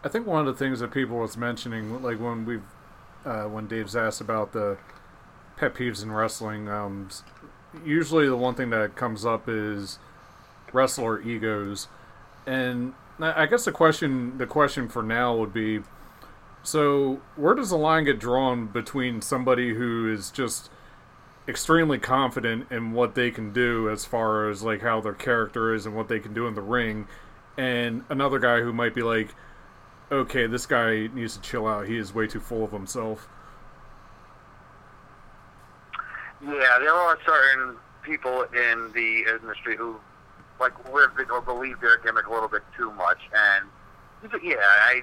[0.05, 2.63] I think one of the things that people was mentioning, like when we've,
[3.27, 4.79] uh, when Dave's asked about the
[5.57, 7.09] pet peeves in wrestling, um,
[7.85, 9.99] usually the one thing that comes up is
[10.73, 11.89] wrestler egos,
[12.47, 15.81] and I guess the question the question for now would be
[16.63, 20.71] so where does the line get drawn between somebody who is just
[21.49, 25.87] extremely confident in what they can do as far as like how their character is
[25.87, 27.07] and what they can do in the ring
[27.57, 29.35] and another guy who might be like
[30.11, 33.29] okay this guy needs to chill out he is way too full of himself
[36.43, 39.97] yeah there are certain people in the industry who
[40.61, 43.69] like live or believe their gimmick a little bit too much and
[44.43, 45.03] yeah i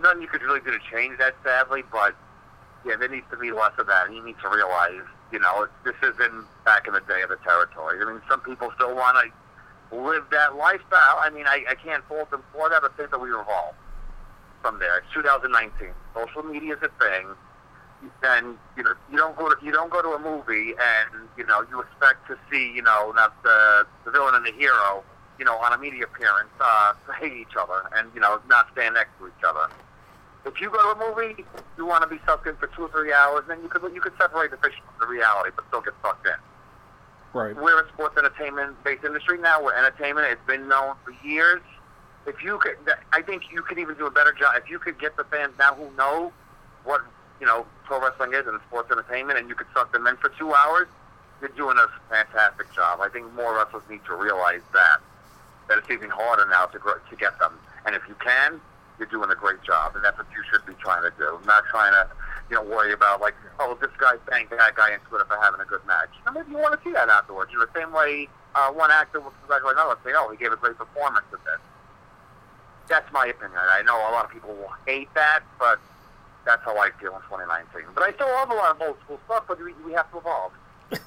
[0.00, 2.14] nothing you could really do to change that sadly but
[2.84, 5.94] yeah there needs to be less of that you need to realize you know, this
[6.02, 7.98] isn't back in the day of the territory.
[8.00, 9.18] I mean, some people still want
[9.90, 11.18] to live that lifestyle.
[11.18, 13.74] I mean, I, I can't fault them for that, but think that we evolve
[14.66, 14.98] from there.
[14.98, 15.94] It's 2019.
[16.14, 17.26] Social media is a thing.
[18.22, 21.46] And you know, you don't go to you don't go to a movie and you
[21.46, 25.02] know you expect to see you know not the the villain and the hero
[25.38, 28.94] you know on a media appearance uh, hate each other and you know not stand
[28.94, 29.72] next to each other.
[30.44, 31.44] If you go to a movie,
[31.78, 34.00] you want to be sucked in for two or three hours, then you could you
[34.00, 36.38] could separate the fiction from the reality, but still get sucked in.
[37.32, 37.56] Right.
[37.56, 39.62] We're a sports entertainment based industry now.
[39.62, 40.26] We're entertainment.
[40.30, 41.62] It's been known for years.
[42.26, 42.76] If you could,
[43.12, 44.54] I think you could even do a better job.
[44.56, 46.32] If you could get the fans now who know
[46.84, 47.02] what
[47.40, 50.30] you know pro wrestling is and sports entertainment, and you could suck them in for
[50.30, 50.88] two hours,
[51.40, 53.00] you're doing a fantastic job.
[53.00, 54.98] I think more wrestlers need to realize that
[55.68, 57.52] that it's even harder now to to get them.
[57.84, 58.60] And if you can,
[58.98, 61.38] you're doing a great job, and that's what you should be trying to do.
[61.46, 62.08] Not trying to,
[62.50, 65.60] you know, worry about like, oh, this guy banged that guy into it for having
[65.60, 66.10] a good match.
[66.24, 67.52] Now, maybe you want to see that afterwards.
[67.52, 70.50] You know, the same way uh, one actor will congratulate another, say, oh, he gave
[70.50, 71.60] a great performance in this.
[72.88, 73.58] That's my opinion.
[73.58, 75.78] I know a lot of people will hate that, but
[76.44, 77.82] that's how I feel in 2019.
[77.94, 80.18] But I still love a lot of old school stuff, but we, we have to
[80.18, 80.52] evolve.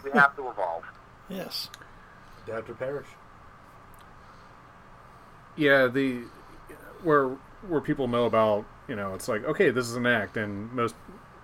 [0.03, 0.83] We have to evolve.
[1.31, 1.69] Yes.
[2.47, 3.05] Adapt or perish.
[5.55, 6.23] Yeah, the
[7.03, 7.37] where
[7.67, 10.95] where people know about you know it's like okay this is an act and most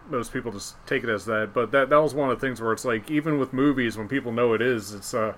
[0.10, 2.62] most people just take it as that but that that was one of the things
[2.62, 5.34] where it's like even with movies when people know it is it's uh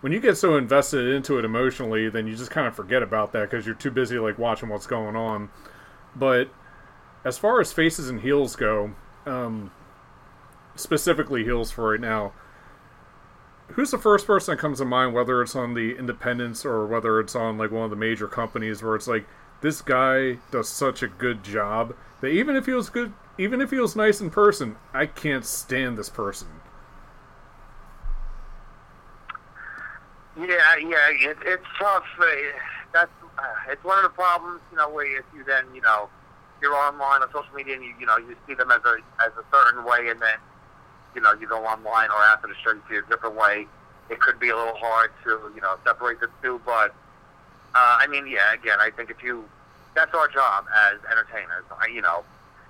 [0.00, 3.32] when you get so invested into it emotionally then you just kind of forget about
[3.32, 5.48] that because you're too busy like watching what's going on
[6.14, 6.48] but
[7.24, 8.92] as far as faces and heels go
[9.26, 9.70] um
[10.74, 12.32] specifically heels for right now
[13.68, 17.18] who's the first person that comes to mind whether it's on the independents or whether
[17.18, 19.26] it's on like one of the major companies where it's like
[19.60, 23.70] this guy does such a good job that even if he was good, even if
[23.70, 26.48] he was nice in person, I can't stand this person.
[30.38, 32.04] Yeah, yeah, it, it's tough.
[32.20, 32.24] Uh,
[32.92, 36.08] that's uh, it's one of the problems, you know, where if you then, you know,
[36.60, 39.32] you're online on social media and you, you know, you see them as a as
[39.38, 40.36] a certain way, and then,
[41.14, 43.66] you know, you go online or after the show you see a different way.
[44.10, 46.94] It could be a little hard to, you know, separate the two, but
[47.74, 48.52] uh, I mean, yeah.
[48.52, 49.44] Again, I think if you,
[49.94, 51.64] that's our job as entertainers.
[51.92, 52.24] You know,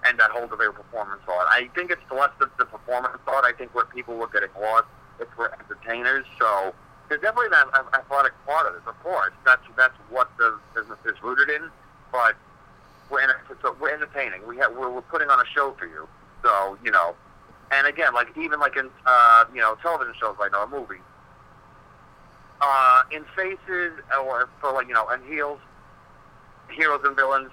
[0.04, 1.46] and that whole debate performance art.
[1.50, 3.44] I think it's less the, the performance art.
[3.44, 4.86] I think where people were getting lost,
[5.18, 6.26] it's for entertainers.
[6.38, 6.72] So
[7.08, 9.32] there's definitely an athletic part of this, of course.
[9.44, 11.70] That's that's what the business is rooted in.
[12.10, 12.36] But
[13.10, 13.30] we're in,
[13.62, 14.46] so we're entertaining.
[14.46, 16.08] We have we're, we're putting on a show for you.
[16.42, 17.14] So you know,
[17.70, 21.00] and again, like even like in uh, you know television shows like a movie,
[22.60, 25.60] uh, in faces or for like you know and heels,
[26.70, 27.50] heroes and villains.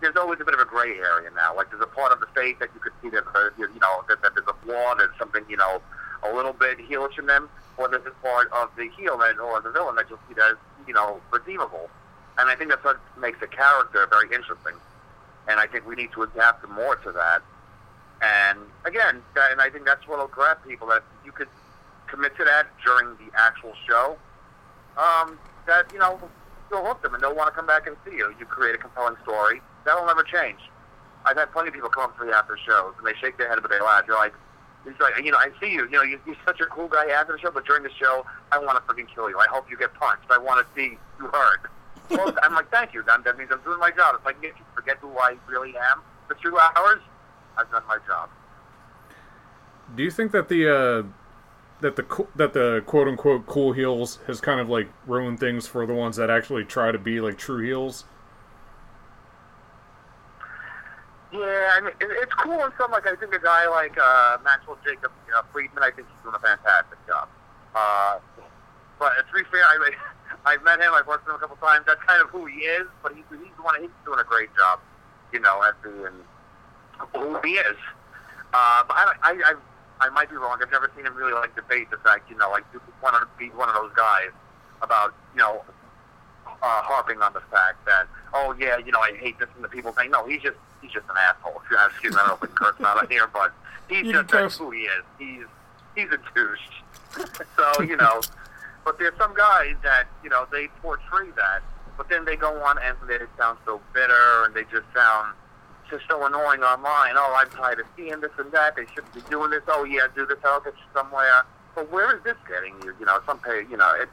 [0.00, 1.54] There's always a bit of a gray area now.
[1.54, 4.04] Like there's a part of the face that you could see that uh, you know
[4.08, 5.80] that, that there's a flaw, there's something you know
[6.28, 7.48] a little bit heelish in them,
[7.82, 10.58] or a part of the heel that or the villain that you'll see that is
[10.86, 11.88] you know redeemable.
[12.38, 14.74] And I think that's what makes the character very interesting.
[15.48, 17.42] And I think we need to adapt more to that.
[18.22, 21.48] And again, and I think that's what'll grab people that you could
[22.06, 24.16] commit to that during the actual show
[24.96, 26.20] um, that you know
[26.70, 28.34] you'll hook them and they'll want to come back and see you.
[28.38, 30.58] You create a compelling story that'll never change.
[31.24, 33.48] I've had plenty of people come up to me after shows and they shake their
[33.48, 34.04] head but they laugh.
[34.06, 34.34] You're like,
[34.84, 35.84] he's like, you know, I see you.
[35.84, 38.24] You know, you, you're such a cool guy after the show, but during the show,
[38.50, 39.38] I want to freaking kill you.
[39.38, 40.30] I hope you get punched.
[40.30, 41.70] I want to see you hurt.
[42.10, 43.02] well, I'm like, thank you.
[43.04, 44.16] That, that means I'm doing my job.
[44.20, 47.00] If I can get you to forget who I really am for two hours,
[47.56, 48.30] I've done my job.
[49.94, 51.02] Do you think that the uh,
[51.82, 55.84] that the that the quote unquote cool heels has kind of like ruined things for
[55.84, 58.04] the ones that actually try to be like true heels.
[61.32, 64.78] Yeah, I mean it's cool in some like I think a guy like uh, Maxwell
[64.84, 67.28] Jacob uh, Friedman, I think he's doing a fantastic job.
[67.74, 68.18] Uh,
[68.98, 69.90] but to be fair, I
[70.44, 71.84] I've met him, I've worked with him a couple times.
[71.86, 74.80] That's kind of who he is, but he's he's one he's doing a great job,
[75.32, 76.20] you know, at being
[77.16, 77.80] who he is.
[78.52, 79.62] Uh, but I I I've
[80.02, 80.58] I might be wrong.
[80.60, 82.64] I've never seen him really like debate the fact, you know, like
[83.02, 84.30] want to be one of those guys
[84.82, 85.62] about, you know,
[86.44, 89.68] uh, harping on the fact that, oh yeah, you know, I hate this, and the
[89.68, 91.62] people saying, no, he's just he's just an asshole.
[91.86, 93.52] Excuse me, I don't we can curse out here, but
[93.88, 95.04] he's You just that's who he is.
[95.18, 95.46] He's
[95.94, 97.30] he's a douche.
[97.56, 98.20] so you know,
[98.84, 101.62] but there's some guys that you know they portray that,
[101.96, 105.34] but then they go on and they sound so bitter and they just sound
[105.88, 107.14] just so annoying online.
[107.16, 108.76] Oh, I'm tired of seeing this and that.
[108.76, 109.62] They shouldn't be doing this.
[109.68, 110.38] Oh yeah, do this.
[110.44, 111.44] I'll get you somewhere.
[111.74, 112.94] But where is this getting you?
[112.98, 113.64] You know, some pay.
[113.70, 114.12] You know, it's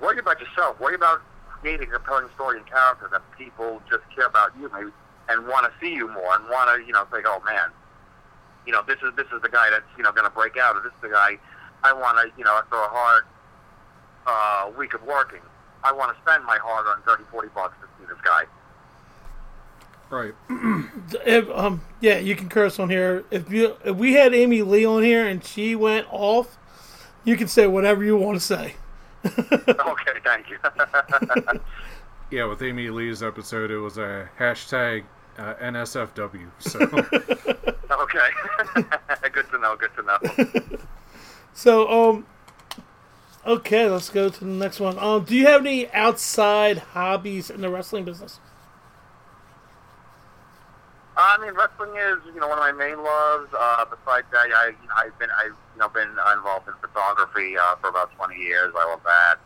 [0.00, 0.80] worry about yourself.
[0.80, 1.22] Worry about
[1.60, 4.90] creating a compelling story and character that people just care about you, maybe,
[5.30, 7.70] and want to see you more and want to, you know, say, oh man,
[8.66, 10.76] you know, this is this is the guy that's you know going to break out,
[10.76, 11.38] or this is the guy
[11.82, 13.24] I want to, you know, after a hard
[14.26, 15.40] uh, week of working,
[15.82, 18.42] I want to spend my hard on 30, 40 bucks to see this guy.
[20.10, 20.34] Right.
[21.26, 23.24] If, um, yeah, you can curse on here.
[23.32, 26.56] If you if we had Amy Lee on here and she went off,
[27.24, 28.74] you can say whatever you want to say.
[29.24, 30.58] okay, thank you.
[32.30, 35.02] Yeah, with Amy Lee's episode, it was a hashtag
[35.40, 36.50] uh, NSFW.
[36.58, 36.78] So
[38.02, 38.28] okay,
[39.32, 39.76] good to know.
[39.76, 40.78] Good to know.
[41.52, 42.26] So, um,
[43.44, 44.98] okay, let's go to the next one.
[44.98, 48.38] Um, do you have any outside hobbies in the wrestling business?
[51.16, 53.52] I mean, wrestling is you know one of my main loves.
[53.52, 57.58] Uh, besides that, I you know, I've been I've you know been involved in photography
[57.58, 58.72] uh, for about twenty years.
[58.78, 59.36] I love that.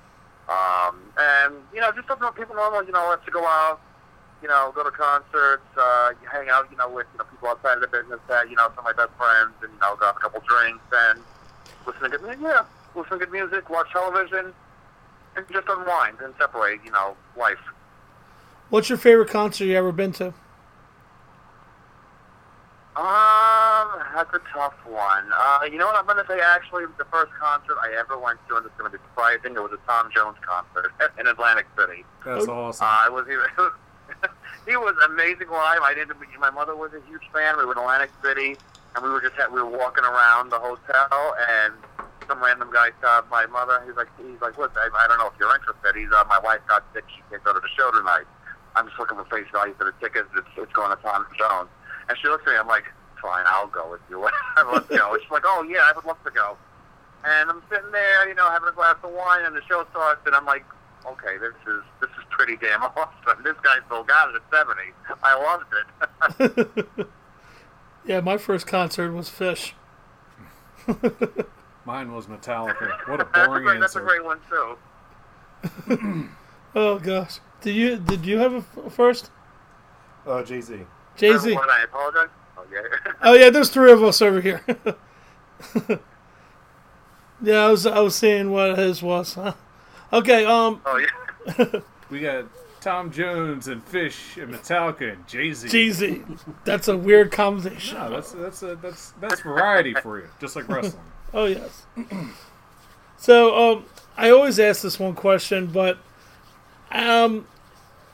[0.46, 3.80] Um, and you know, just something that people normally you know like to go out,
[4.44, 7.76] you know, go to concerts, uh, hang out, you know, with you know people outside
[7.76, 10.04] of the business that you know some of my best friends, and you know, go
[10.04, 11.18] have a couple drinks and
[11.86, 12.40] listen to good music.
[12.42, 14.52] Yeah, listen to good music, watch television,
[15.34, 16.80] and just unwind and separate.
[16.84, 17.56] You know, life.
[18.68, 20.34] What's your favorite concert you ever been to?
[22.96, 25.24] Um, that's a tough one.
[25.34, 26.38] Uh, you know what I'm going to say?
[26.38, 29.62] Actually, the first concert I ever went to, and it's going to be surprising, it
[29.62, 32.04] was a Tom Jones concert in Atlantic City.
[32.24, 32.86] that's awesome.
[32.86, 33.48] Uh, it was he was,
[34.66, 35.82] he was amazing live.
[35.82, 36.16] I didn't.
[36.38, 37.56] My mother was a huge fan.
[37.58, 38.56] We were in Atlantic City,
[38.94, 41.74] and we were just we were walking around the hotel, and
[42.26, 43.82] some random guy stopped my mother.
[43.86, 45.96] He's like, he's like, look, I, I don't know if you're interested.
[45.96, 47.04] He's uh, my wife got sick.
[47.14, 48.24] She can't go to the show tonight.
[48.76, 50.28] I'm just looking for face value for the tickets.
[50.36, 51.68] It's, it's going to Tom Jones.
[52.08, 52.58] And she looks at me.
[52.58, 52.84] I'm like,
[53.20, 54.20] fine, I'll go with you.
[54.72, 55.16] Let's go.
[55.20, 56.56] She's like, oh yeah, I would love to go.
[57.24, 60.20] And I'm sitting there, you know, having a glass of wine, and the show starts,
[60.26, 60.64] and I'm like,
[61.06, 63.42] okay, this is this is pretty damn awesome.
[63.42, 64.80] This guy still got it at 70.
[65.22, 67.06] I loved it.
[68.06, 69.72] Yeah, my first concert was Phish.
[71.86, 73.08] Mine was Metallica.
[73.08, 74.40] What a that's, a boring great, that's a great one
[75.88, 76.28] too.
[76.76, 79.30] Oh gosh, did you did you have a first?
[80.26, 80.80] Uh, oh, Jay Z.
[81.16, 81.54] Jay Z.
[81.54, 82.28] What, I apologize.
[82.58, 82.80] Oh yeah.
[83.22, 84.60] Oh yeah, there's three of us over here.
[87.40, 89.34] yeah, I was I was seeing what his was.
[89.34, 89.52] Huh?
[90.12, 91.80] Okay, um, oh yeah.
[92.10, 92.44] We got
[92.80, 95.68] Tom Jones and Phish and Metallica and Jay Z.
[95.68, 96.22] Jay Z.
[96.64, 97.98] That's a weird combination.
[97.98, 101.02] No, that's that's a, that's that's variety for you, just like wrestling.
[101.32, 101.86] Oh yes.
[103.16, 103.86] so um,
[104.16, 105.98] I always ask this one question, but
[106.92, 107.48] um,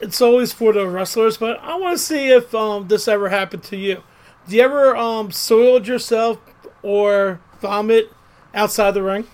[0.01, 1.37] it's always for the wrestlers.
[1.37, 4.03] But I want to see if um this ever happened to you.
[4.49, 6.39] Do you ever um soiled yourself
[6.83, 8.11] or vomit
[8.55, 9.27] outside the ring?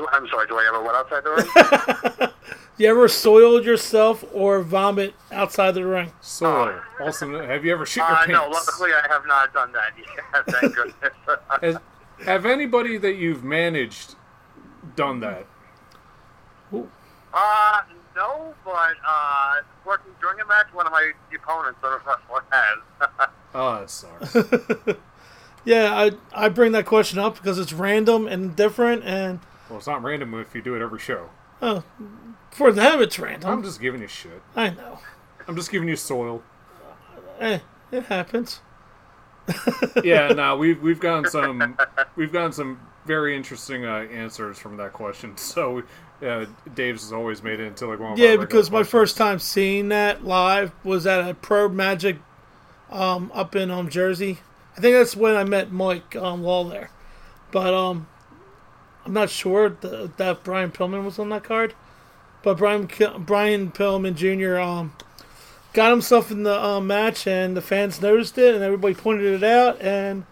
[0.00, 0.46] Do, I'm sorry.
[0.46, 2.30] Do I ever went outside the ring?
[2.30, 2.32] Do
[2.84, 6.10] you ever soiled yourself or vomit outside the ring?
[6.22, 8.32] So, also, have you ever shit your uh, pants?
[8.32, 10.46] no, luckily I have not done that yet.
[10.60, 11.12] Thank goodness.
[11.60, 11.76] Has,
[12.24, 14.14] have anybody that you've managed
[14.96, 15.46] done that?
[16.72, 17.80] Uh,
[18.16, 23.28] no, but uh, working during a match, one of my opponents, the wrestler, has.
[23.52, 24.96] Oh, sorry.
[25.64, 29.86] Yeah, I I bring that question up because it's random and different, and well, it's
[29.86, 31.30] not random if you do it every show.
[31.62, 31.82] oh,
[32.50, 33.48] for them it's random.
[33.50, 34.42] I'm just giving you shit.
[34.56, 34.98] I know.
[35.48, 36.42] I'm just giving you soil.
[37.38, 37.60] Eh,
[37.92, 38.60] it happens.
[40.04, 41.76] Yeah, no, we've we've gotten some
[42.16, 45.34] we've gotten some very interesting uh, answers from that question.
[45.36, 45.82] So,
[46.24, 48.90] uh, Dave's has always made it into like one of Yeah, because my questions.
[48.90, 52.18] first time seeing that live was at a Pro Magic
[52.90, 54.38] um, up in um, Jersey.
[54.76, 56.90] I think that's when I met Mike um, Law there.
[57.50, 58.06] But um,
[59.04, 61.74] I'm not sure th- that Brian Pillman was on that card.
[62.42, 62.88] But Brian
[63.18, 64.58] Brian Pillman Jr.
[64.58, 64.94] Um,
[65.72, 69.44] got himself in the um, match, and the fans noticed it, and everybody pointed it
[69.44, 70.24] out, and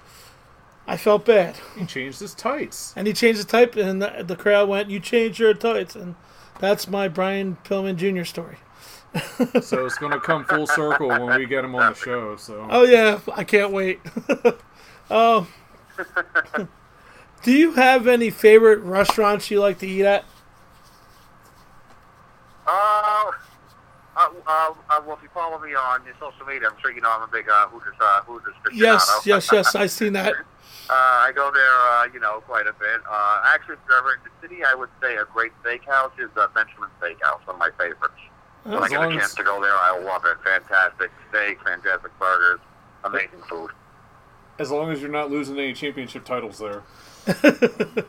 [0.86, 1.56] I felt bad.
[1.78, 2.94] he changed his tights.
[2.96, 6.14] And he changed the type, and the, the crowd went, "You changed your tights," and
[6.58, 8.24] that's my Brian Pillman Jr.
[8.24, 8.56] story.
[9.62, 12.36] So it's going to come full circle when we get him on the show.
[12.36, 14.00] So Oh yeah, I can't wait.
[15.10, 15.48] um,
[17.42, 20.24] do you have any favorite restaurants you like to eat at?
[24.48, 27.10] uh, uh, well, if you follow me on your social media, I'm sure you know
[27.10, 28.54] I'm a big uh, Hooters uh, Hooters.
[28.72, 29.74] Yes, yes, yes.
[29.74, 30.34] I've seen that.
[30.34, 33.00] Uh, I go there, uh, you know, quite a bit.
[33.08, 36.30] Uh, actually, if you're ever in the city, I would say a great steakhouse is
[36.36, 38.14] uh, Benjamin Steakhouse, one of my favorites.
[38.64, 40.36] When I get a chance as- to go there, I love it.
[40.44, 42.60] Fantastic steak, fantastic burgers,
[43.04, 43.70] amazing food.
[44.58, 46.82] As long as you're not losing any championship titles there.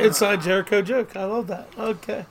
[0.00, 1.16] Inside Jericho joke.
[1.16, 1.68] I love that.
[1.78, 2.26] Okay.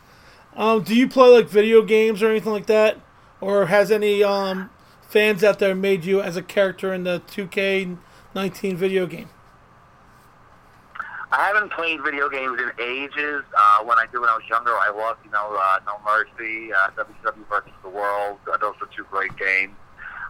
[0.56, 2.98] Um, do you play like video games or anything like that,
[3.42, 4.70] or has any um
[5.02, 9.30] fans out there made you as a character in the 2K19 video game?
[11.32, 13.44] I haven't played video games in ages.
[13.58, 16.72] Uh, when I did when I was younger, I loved, you know, uh, No Mercy,
[16.72, 18.38] uh, WCW versus the World.
[18.52, 19.74] Uh, those were two great games.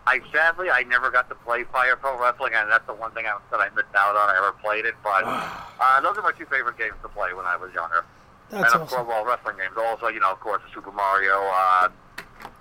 [0.06, 3.26] I sadly I never got to play Fire Pro Wrestling, and that's the one thing
[3.26, 4.30] I that I missed out on.
[4.30, 7.46] I never played it, but uh, those are my two favorite games to play when
[7.46, 8.06] I was younger.
[8.50, 9.06] That's and of awesome.
[9.06, 9.76] course, well, wrestling games.
[9.78, 11.90] Also, you know, of course, the Super Mario, uh,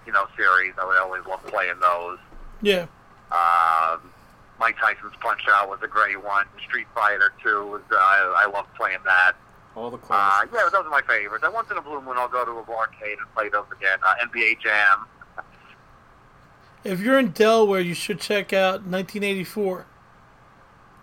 [0.06, 0.72] you know, series.
[0.80, 2.18] I would always love playing those.
[2.62, 2.86] Yeah.
[3.32, 4.12] Um,
[4.58, 6.46] Mike Tyson's Punch Out was a great one.
[6.64, 9.32] Street Fighter 2 was uh, I, I love playing that.
[9.74, 11.42] All the Uh, yeah, those are my favorites.
[11.44, 13.98] I once in a blue moon I'll go to a arcade and play those again.
[14.06, 15.06] Uh, NBA Jam.
[16.84, 19.86] If you're in Delaware, you should check out 1984.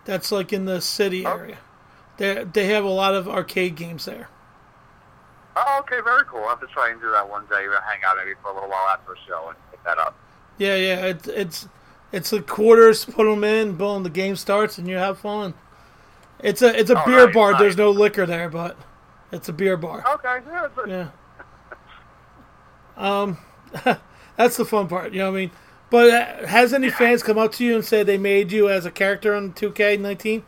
[0.06, 1.32] That's like in the city Oh.
[1.38, 1.58] area.
[2.18, 4.28] They they have a lot of arcade games there.
[5.56, 6.42] Oh, okay, very cool.
[6.44, 7.68] I'll have to try and do that one day.
[7.68, 10.16] We'll hang out maybe for a little while after a show and pick that up.
[10.58, 11.06] Yeah, yeah.
[11.06, 11.68] It's it's
[12.12, 13.06] it's the quarters.
[13.06, 13.76] Put them in.
[13.76, 14.04] Boom.
[14.04, 15.54] The game starts, and you have fun.
[16.40, 17.52] It's a it's a Oh, beer nice, bar.
[17.54, 17.62] nice.
[17.62, 18.78] There's no liquor there, but
[19.32, 20.04] it's a beer bar.
[20.16, 21.08] Okay, yeah, Yeah.
[22.98, 23.38] Um,
[24.36, 25.14] that's the fun part.
[25.14, 25.52] You know what I mean?
[25.90, 28.86] But uh, has any fans come up to you and said they made you as
[28.86, 30.44] a character on 2K19?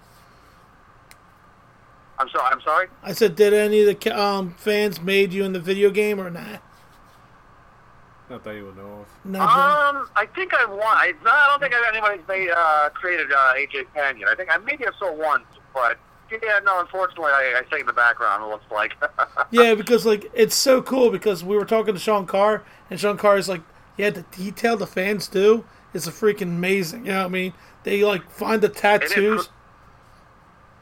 [2.20, 2.50] I'm sorry.
[2.52, 2.88] I'm sorry.
[3.02, 6.30] I said, did any of the um, fans made you in the video game or
[6.30, 6.62] not?
[8.30, 9.08] Not that you would know of.
[9.26, 10.80] Not Um, I think I won.
[10.80, 14.30] I, no, I don't think anybody's made uh, created uh, AJ Pan yet.
[14.30, 15.98] I think I maybe I saw once, but
[16.32, 16.80] yeah, no.
[16.80, 18.44] Unfortunately, I, I stay in the background.
[18.44, 18.94] It looks like.
[19.54, 23.18] Yeah, because like it's so cool because we were talking to Sean Carr and Sean
[23.18, 23.62] Carr is like,
[24.02, 27.06] yeah, the detail the fans do is a freaking amazing.
[27.06, 27.54] You know what I mean?
[27.84, 29.50] They like find the tattoos,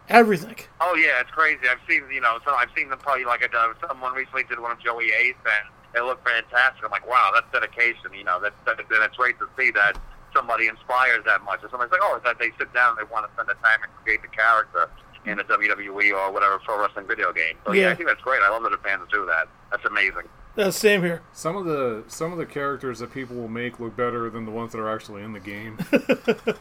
[0.07, 0.55] everything.
[0.79, 1.59] Oh yeah, it's crazy.
[1.69, 4.57] I've seen you know, so I've seen them probably like a, uh, someone recently did
[4.61, 6.81] one of Joey Ace, and they look fantastic.
[6.85, 8.13] I'm like, wow, that's dedication.
[8.15, 9.99] You know, that's that, it's great to see that
[10.33, 11.59] somebody inspires that much.
[11.61, 13.83] Or somebody's like, oh, that they sit down, and they want to spend the time
[13.83, 14.89] and create the character
[15.25, 17.57] in a WWE or whatever pro wrestling video game.
[17.65, 17.91] So yeah, Yeah.
[17.91, 18.39] I think that's great.
[18.41, 19.49] I love that the fans do that.
[19.71, 20.31] That's amazing.
[20.55, 21.21] That's same here.
[21.33, 24.51] Some of the some of the characters that people will make look better than the
[24.51, 25.77] ones that are actually in the game.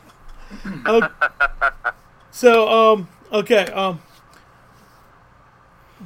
[0.87, 1.07] Oh,
[2.31, 4.01] so um, okay um,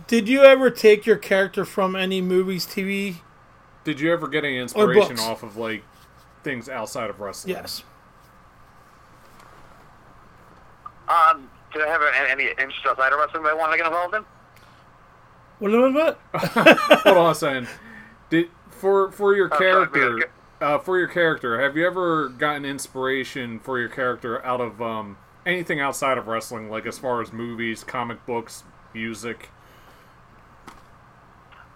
[0.06, 3.16] did you ever take your character from any movies, TV?
[3.84, 5.84] Did you ever get any inspiration off of like
[6.42, 7.54] things outside of wrestling?
[7.54, 7.84] Yes.
[11.08, 13.86] Um, do I have any, any interest outside of wrestling that I want to get
[13.86, 14.24] involved in?
[15.62, 15.70] What?
[15.94, 16.18] What?
[16.32, 16.42] what?
[17.04, 17.68] Hold on a second.
[18.30, 23.60] Did for for your Oh, character uh, for your character, have you ever gotten inspiration
[23.60, 27.84] for your character out of um, anything outside of wrestling, like as far as movies,
[27.84, 29.50] comic books, music?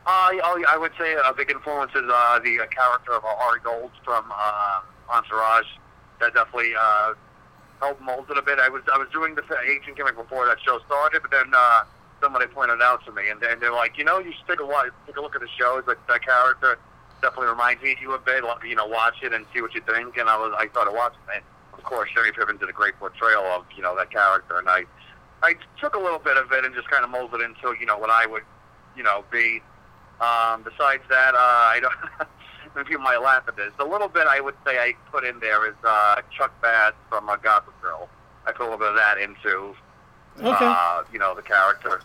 [0.04, 3.12] Uh, yeah, oh, yeah, I would say a big influence is uh, the uh, character
[3.12, 4.80] of uh, Ari Gold from uh,
[5.12, 5.66] Entourage.
[6.20, 7.14] That definitely uh,
[7.80, 8.58] helped mold it a bit.
[8.58, 11.82] I was I was doing the agent gimmick before that show started, but then uh,
[12.20, 14.66] somebody pointed out to me, and, and they're like, you know, you should take a
[14.66, 15.84] wa- take a look at the shows.
[15.86, 16.78] Like that character
[17.22, 18.44] definitely reminds me of you a bit.
[18.44, 20.16] Like, you know, watch it and see what you think.
[20.16, 21.42] And I was I started watching it.
[21.74, 24.84] Of course, Sherry Piven did a great portrayal of you know that character, and I
[25.42, 27.86] I took a little bit of it and just kind of molded it into you
[27.86, 28.42] know what I would
[28.96, 29.62] you know be.
[30.20, 32.28] Um, besides that, uh, I don't.
[32.86, 33.72] People might laugh at this.
[33.78, 37.28] The little bit I would say I put in there is uh, Chuck Bass from
[37.28, 38.06] uh, Gossip Girl.
[38.46, 39.74] I put a little bit of that into,
[40.38, 40.48] Okay.
[40.60, 42.00] uh, you know, the character.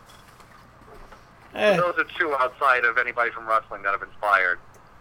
[1.53, 4.59] Eh, Those are two outside of anybody from wrestling that have inspired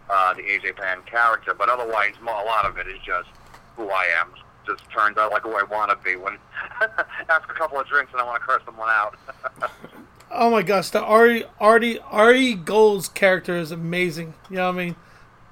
[0.09, 1.53] uh, the AJ Pan character.
[1.53, 3.29] But otherwise, a lot of it is just
[3.77, 4.31] who I am.
[4.65, 6.15] Just turns out like who I want to be.
[6.17, 6.37] When
[7.29, 9.15] after a couple of drinks and I want to curse someone out.
[10.31, 14.33] oh my gosh, the Ari Ari Ari Gold's character is amazing.
[14.49, 14.95] You know what I mean?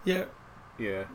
[0.03, 0.25] Yeah.
[0.77, 1.05] Yeah.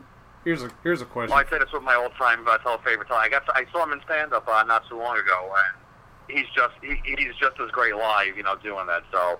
[0.43, 1.33] Here's a here's a question.
[1.33, 3.19] Well, I say this with my old time uh, favorite time.
[3.21, 5.81] I got I saw him in stand up uh, not too long ago, and
[6.29, 9.03] he's just he, he's just as great live, you know, doing that.
[9.11, 9.39] So,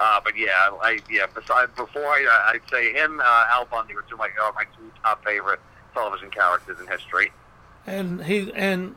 [0.00, 1.26] uh, but yeah, I yeah.
[1.34, 4.52] Besides, before I uh, I'd say him, uh, Al Bundy were two of my are
[4.52, 5.60] my two top favorite
[5.94, 7.32] television characters in history.
[7.86, 8.96] And he and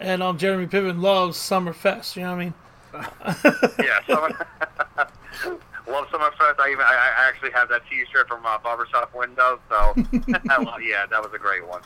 [0.00, 2.16] and um Jeremy Piven loves Summerfest.
[2.16, 2.54] You know what I mean?
[3.82, 4.00] Yeah.
[4.06, 4.14] So,
[5.90, 6.60] love Summerfest.
[6.60, 9.60] I even I, I actually have that T-shirt from uh, Barbershop Window.
[9.68, 9.94] So
[10.28, 11.82] yeah, that was a great one.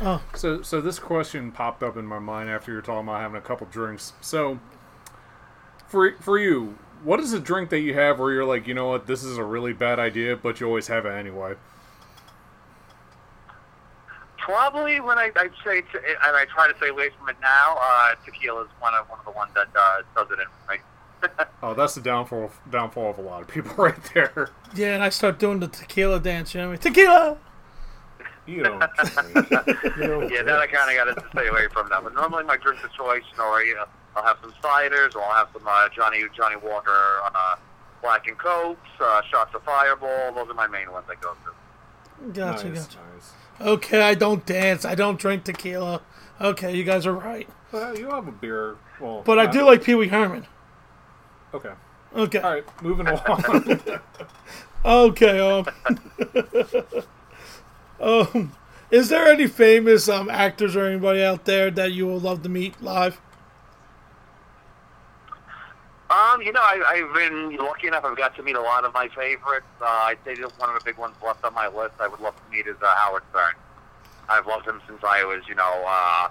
[0.00, 3.20] Oh, So, so this question popped up in my mind after you were talking about
[3.20, 4.12] having a couple drinks.
[4.20, 4.58] So,
[5.86, 8.88] for for you, what is a drink that you have where you're like, you know
[8.88, 11.54] what, this is a really bad idea, but you always have it anyway?
[14.38, 17.76] Probably when I I say to, and I try to stay away from it now.
[17.80, 20.78] Uh, tequila is one of one of the ones that uh, does it in for.
[21.62, 24.50] Oh, that's the downfall downfall of a lot of people right there.
[24.74, 26.52] yeah, and I start doing the tequila dance.
[26.52, 26.94] You know what I mean?
[26.94, 27.38] Tequila.
[28.46, 28.78] You don't.
[28.78, 28.86] drink.
[29.96, 32.02] You don't Yeah, that I kind of got to stay away from that.
[32.04, 33.86] But normally my drink of choice, you know, I, uh,
[34.16, 36.90] I'll have some ciders, or I'll have some uh, Johnny Johnnie Walker
[37.24, 37.58] on a
[38.02, 40.32] black and cokes, uh, shots of Fireball.
[40.34, 42.32] Those are my main ones I go to.
[42.32, 42.98] Gotcha, nice, gotcha.
[43.14, 43.32] nice.
[43.60, 44.84] Okay, I don't dance.
[44.84, 46.02] I don't drink tequila.
[46.40, 47.48] Okay, you guys are right.
[47.72, 48.76] Well, you have a beer.
[49.00, 50.46] Well, But I not- do like Pee Wee Herman.
[51.54, 51.72] Okay.
[52.14, 52.38] Okay.
[52.40, 53.80] All right, moving along.
[54.84, 55.40] Okay.
[55.40, 55.64] Um.
[58.04, 58.52] um.
[58.90, 62.48] Is there any famous um actors or anybody out there that you would love to
[62.48, 63.20] meet live?
[66.10, 68.04] Um, you know, I, I've been lucky enough.
[68.04, 69.66] I've got to meet a lot of my favorites.
[69.80, 71.94] Uh, I'd say that one of the big ones left on my list.
[71.98, 73.54] I would love to meet is uh, Howard Stern.
[74.28, 76.28] I've loved him since I was, you know, uh,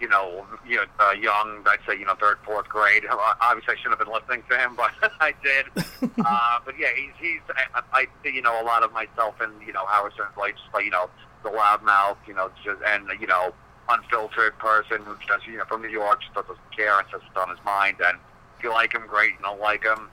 [0.00, 1.62] you know, you know, uh, young.
[1.66, 3.04] I'd say, you know, third, fourth grade.
[3.40, 4.90] Obviously, I shouldn't have been listening to him, but
[5.20, 5.66] I did.
[6.24, 7.40] uh, but yeah, he's he's.
[7.74, 10.72] I, I you know, a lot of myself in, you know, Howard Stern's like, just
[10.72, 11.08] like, you know,
[11.42, 13.52] the loudmouth, you know, just and you know,
[13.88, 17.36] unfiltered person who just, you know, from New York, just doesn't care and says what's
[17.36, 17.96] on his mind.
[18.04, 18.18] And
[18.56, 19.32] if you like him, great.
[19.32, 20.08] You don't like him,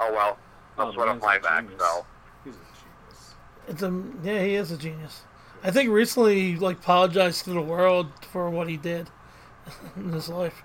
[0.00, 0.38] oh well.
[0.78, 1.64] Oh, That's what man's off my a back.
[1.64, 1.80] genius.
[1.80, 2.06] So.
[2.44, 3.34] He's a genius.
[3.68, 5.22] It's a yeah, he is a genius.
[5.62, 9.10] I think recently he like apologized to the world for what he did
[9.96, 10.62] in his life.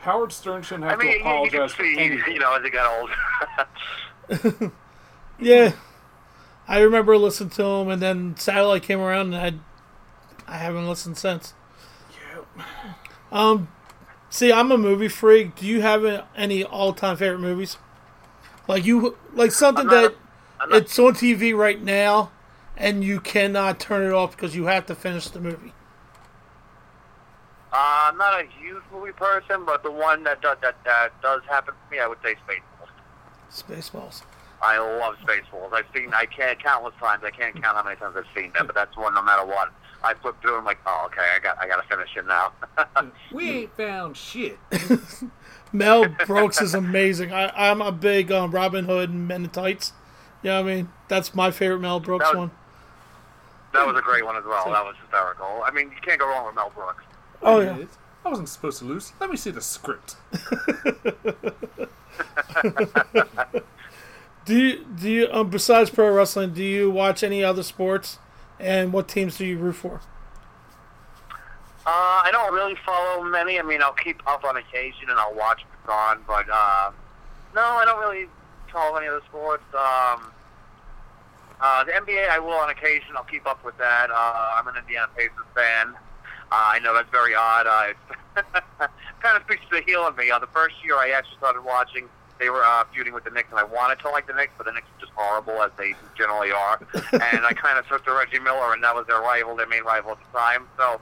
[0.00, 2.32] Howard Stern shouldn't I have mean, to you, you can apologize for see, anything.
[2.32, 3.00] you know, as he got
[4.60, 4.72] old.
[5.38, 5.72] Yeah,
[6.68, 9.62] I remember listening to him, and then Satellite came around, and
[10.46, 11.54] I I haven't listened since.
[13.32, 13.68] Um,
[14.28, 15.56] see, I'm a movie freak.
[15.56, 17.78] Do you have any all-time favorite movies?
[18.68, 20.14] Like you, like something not that
[20.68, 22.30] not- it's on TV right now,
[22.76, 25.72] and you cannot turn it off because you have to finish the movie.
[27.72, 31.42] Uh, I'm not a huge movie person, but the one that does, that, that does
[31.48, 32.90] happen to me, I would say Spaceballs.
[33.50, 34.22] Spaceballs.
[34.62, 35.72] I love Spaceballs.
[35.72, 37.22] I've seen, I can't countless times.
[37.24, 39.70] I can't count how many times I've seen that, but that's one no matter what.
[40.02, 42.26] I flip through and I'm like, oh, okay, I got, I got to finish it
[42.26, 42.52] now.
[43.32, 44.58] We ain't found shit.
[45.72, 47.32] Mel Brooks is amazing.
[47.32, 49.92] I, I'm a big um, Robin Hood and Men in Tights.
[50.42, 50.88] You know what I mean?
[51.08, 52.50] That's my favorite Mel Brooks That was- one.
[53.74, 54.64] that was a great one as well.
[54.70, 55.62] That was hysterical.
[55.64, 57.04] I mean, you can't go wrong with Mel Brooks.
[57.42, 57.84] Oh yeah.
[58.24, 59.12] I wasn't supposed to lose.
[59.18, 60.16] Let me see the script.
[64.44, 66.54] Do you do you um, besides pro wrestling?
[66.54, 68.18] Do you watch any other sports?
[68.58, 70.00] And what teams do you root for?
[71.86, 73.58] Uh, I don't really follow many.
[73.58, 76.90] I mean, I'll keep up on occasion and I'll watch what's on, but uh,
[77.54, 78.26] no, I don't really
[78.72, 79.62] follow any other sports.
[79.72, 80.32] Um,
[81.60, 83.14] uh, the NBA, I will on occasion.
[83.16, 84.10] I'll keep up with that.
[84.10, 85.94] Uh, I'm an Indiana Pacers fan.
[86.52, 87.66] I know that's very odd.
[87.66, 87.92] Uh,
[88.36, 88.44] it
[89.20, 90.30] kind of speaks to the heel of me.
[90.30, 93.50] Uh, the first year I actually started watching, they were uh, feuding with the Knicks,
[93.50, 95.94] and I wanted to like the Knicks, but the Knicks are just horrible, as they
[96.16, 96.80] generally are.
[97.12, 99.84] and I kind of took to Reggie Miller, and that was their rival, their main
[99.84, 100.66] rival at the time.
[100.76, 101.00] So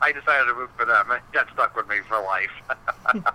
[0.00, 1.08] I decided to root for them.
[1.32, 3.24] That stuck with me for life.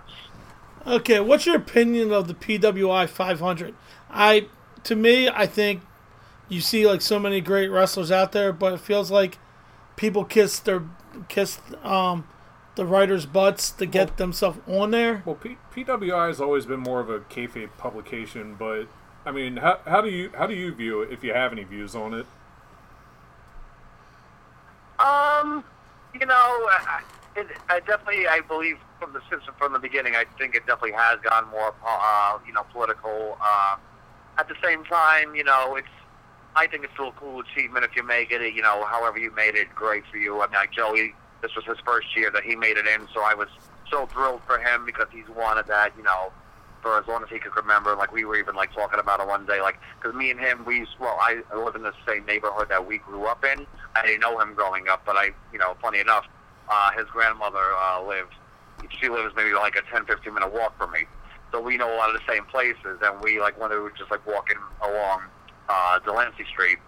[0.88, 3.74] Okay, what's your opinion of the PWI 500?
[4.08, 4.46] I,
[4.84, 5.82] to me, I think
[6.48, 9.38] you see like so many great wrestlers out there, but it feels like
[9.96, 10.84] people kiss their
[11.28, 12.26] kiss um
[12.76, 15.22] the writers' butts to get themselves on there.
[15.26, 18.86] Well, P- PWI has always been more of a kayfabe publication, but
[19.26, 21.10] I mean, how, how do you how do you view it?
[21.12, 22.26] If you have any views on it,
[24.98, 25.64] Um,
[26.18, 27.02] you know, I,
[27.36, 30.92] it, I definitely, I believe from the system from the beginning, I think it definitely
[30.92, 33.38] has gone more, uh, you know, political.
[33.40, 33.76] Uh,
[34.38, 35.88] at the same time, you know, it's,
[36.58, 38.42] I think it's still a cool achievement if you make it.
[38.52, 40.42] You know, however you made it, great for you.
[40.42, 43.22] I mean, like Joey, this was his first year that he made it in, so
[43.22, 43.46] I was
[43.88, 46.32] so thrilled for him because he's wanted that, you know,
[46.82, 47.94] for as long as he could remember.
[47.94, 50.64] Like we were even like talking about it one day, like because me and him,
[50.64, 53.64] we well, I live in the same neighborhood that we grew up in.
[53.94, 56.26] I didn't know him growing up, but I, you know, funny enough,
[56.68, 58.34] uh, his grandmother uh, lived.
[59.00, 61.04] She lives maybe like a 10, 15 minute walk from me.
[61.52, 63.92] So we know a lot of the same places, and we like when we were
[63.96, 65.22] just like walking along
[65.68, 66.78] uh, Delancey Street,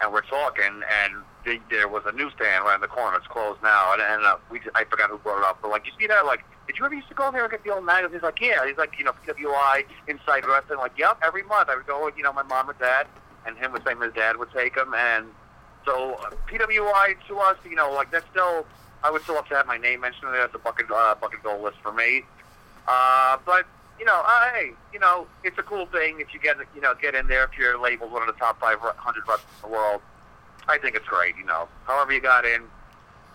[0.00, 1.14] and we're talking, and
[1.44, 3.16] the, there was a newsstand right in the corner.
[3.16, 5.58] It's closed now, and, and uh, we I forgot who brought it up.
[5.62, 6.26] But like, you see that?
[6.26, 8.14] Like, did you ever used to go there and get the old magazines?
[8.14, 8.66] He's like, yeah.
[8.66, 10.78] He's like, you know, PWI Inside Wrestling.
[10.78, 11.18] Like, yep.
[11.22, 13.06] Every month I would go you know my mom and dad,
[13.46, 15.26] and him would say his dad would take him, and
[15.84, 18.66] so uh, PWI to us, you know, like that's still.
[19.00, 21.42] I would still love to have my name mentioned there as a bucket uh, bucket
[21.42, 22.24] goal list for me.
[22.88, 23.64] Uh, but
[23.98, 26.94] you know, uh, hey, you know, it's a cool thing if you get you know
[27.00, 28.82] get in there if you're labeled one of the top 500
[29.28, 30.00] wrestlers in the world.
[30.68, 31.36] I think it's great.
[31.36, 32.62] You know, however you got in,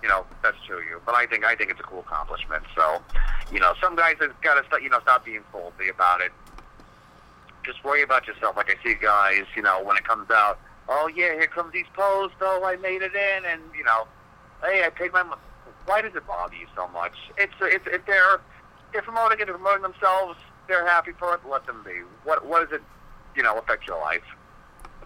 [0.02, 1.02] you know, that's to you.
[1.06, 2.64] But I think I think it's a cool accomplishment.
[2.76, 3.02] So,
[3.52, 6.32] you know, some guys have got to start, you know stop being salty about it.
[7.66, 8.58] Just worry about yourself.
[8.58, 10.60] Like I see guys, you know, when it comes out,
[10.90, 12.38] oh yeah, here comes these posts.
[12.42, 14.08] Oh, I made it in, and you know,
[14.62, 15.24] hey, I paid my.
[15.24, 15.42] Money.
[15.86, 17.14] Why does it bother you so much?
[17.38, 18.40] It's it's if they're
[18.92, 20.38] they're promoting it, they're promoting themselves.
[20.68, 21.42] They're happy for it.
[21.50, 22.02] Let them be.
[22.24, 22.84] What what does it,
[23.36, 24.24] you know, affect your life?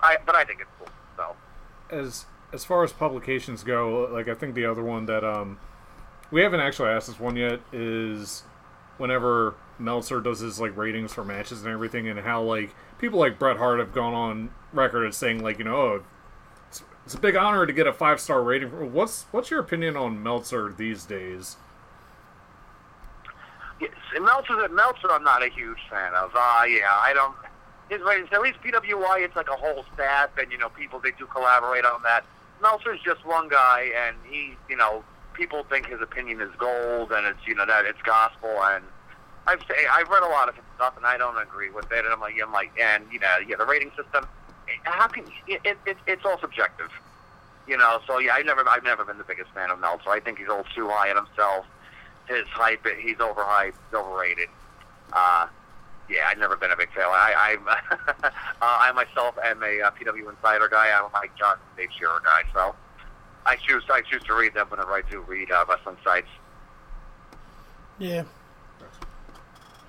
[0.01, 0.89] I but I think it's cool.
[1.16, 1.36] So
[1.89, 5.60] as as far as publications go, like I think the other one that um
[6.32, 8.43] we haven't actually asked this one yet is
[8.97, 13.39] whenever Meltzer does his like ratings for matches and everything, and how like people like
[13.39, 16.03] Bret Hart have gone on record as saying like you know oh,
[16.68, 18.93] it's, it's a big honor to get a five star rating.
[18.93, 21.58] What's what's your opinion on Meltzer these days?
[23.80, 26.32] Yes, Meltzer, Meltzer, I'm not a huge fan of.
[26.34, 27.36] Uh, yeah, I don't.
[27.89, 31.11] His ratings, at least PWI, it's like a whole staff, and you know, people they
[31.11, 32.25] do collaborate on that.
[32.61, 35.03] Meltzer's just one guy, and he, you know,
[35.34, 38.84] people think his opinion is gold, and it's you know that it's gospel, and
[39.45, 42.03] I've say I've read a lot of his stuff, and I don't agree with it,
[42.03, 44.25] and I'm like, I'm like, and you know, yeah, the rating system,
[44.84, 46.89] how can it, it, it it's all subjective,
[47.67, 47.99] you know.
[48.07, 50.09] So yeah, I never, I've never been the biggest fan of Meltzer.
[50.09, 51.65] I think he's a little too high on himself
[52.28, 52.86] his hype.
[52.99, 54.49] He's overhyped, He's overrated.
[55.13, 55.47] Uh,
[56.09, 57.05] yeah, I've never been a big fan.
[57.05, 57.67] I, I'm,
[58.23, 58.30] uh,
[58.61, 60.89] I myself am a uh, PW Insider guy.
[60.91, 62.43] I'm a Mike Johnson, Dave Scherer guy.
[62.53, 62.75] So
[63.45, 66.30] I choose, I choose to read them whenever I do read uh, wrestling sites.
[67.99, 68.23] Yeah.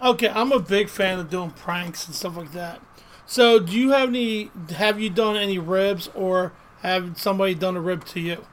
[0.00, 2.80] Okay, I'm a big fan of doing pranks and stuff like that.
[3.26, 4.50] So, do you have any?
[4.70, 8.46] Have you done any ribs, or have somebody done a rib to you?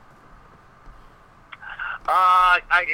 [2.07, 2.85] Uh, I,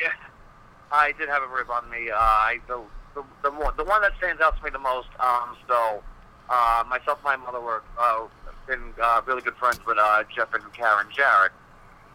[0.91, 2.09] I did have a rib on me.
[2.09, 2.81] Uh, I the
[3.15, 5.09] the the, one, the one that stands out to me the most.
[5.19, 6.03] Um, so
[6.49, 8.27] uh, myself and my mother were uh,
[8.67, 11.51] been uh, really good friends with uh, Jeff and Karen Jarrett.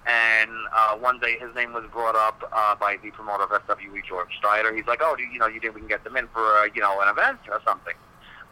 [0.06, 4.04] And uh, one day his name was brought up uh, by the promoter of FWE,
[4.06, 4.72] George Steiner.
[4.72, 6.68] He's like, "Oh, do you, know, you think we can get them in for uh,
[6.72, 7.94] you know an event or something?"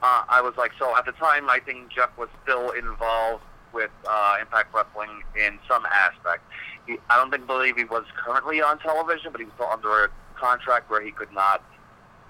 [0.03, 3.91] Uh, I was like, "So at the time, I think Jeff was still involved with
[4.09, 6.43] uh, Impact Wrestling in some aspect.
[6.89, 10.91] I don't think believe he was currently on television, but he was under a contract
[10.91, 11.62] where he could not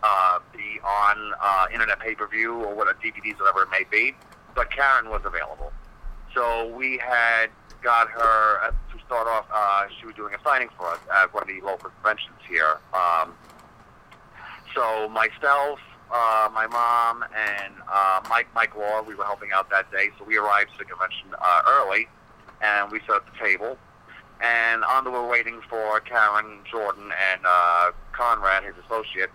[0.02, 4.14] uh, be on uh, internet pay per view or what DVDs, whatever it may be.
[4.54, 5.72] But Karen was available,
[6.34, 7.48] so we had
[7.82, 9.46] got her uh, to start off.
[9.52, 12.78] Uh, she was doing a signing for us at one of the local conventions here.
[12.94, 13.34] Um,
[14.74, 15.80] so myself,
[16.12, 20.10] uh, my mom, and uh, Mike Mike Law, we were helping out that day.
[20.18, 22.06] So we arrived to the convention uh, early,
[22.62, 23.76] and we set up the table.
[24.40, 29.30] And on the way waiting for Karen Jordan and uh, Conrad, his associate,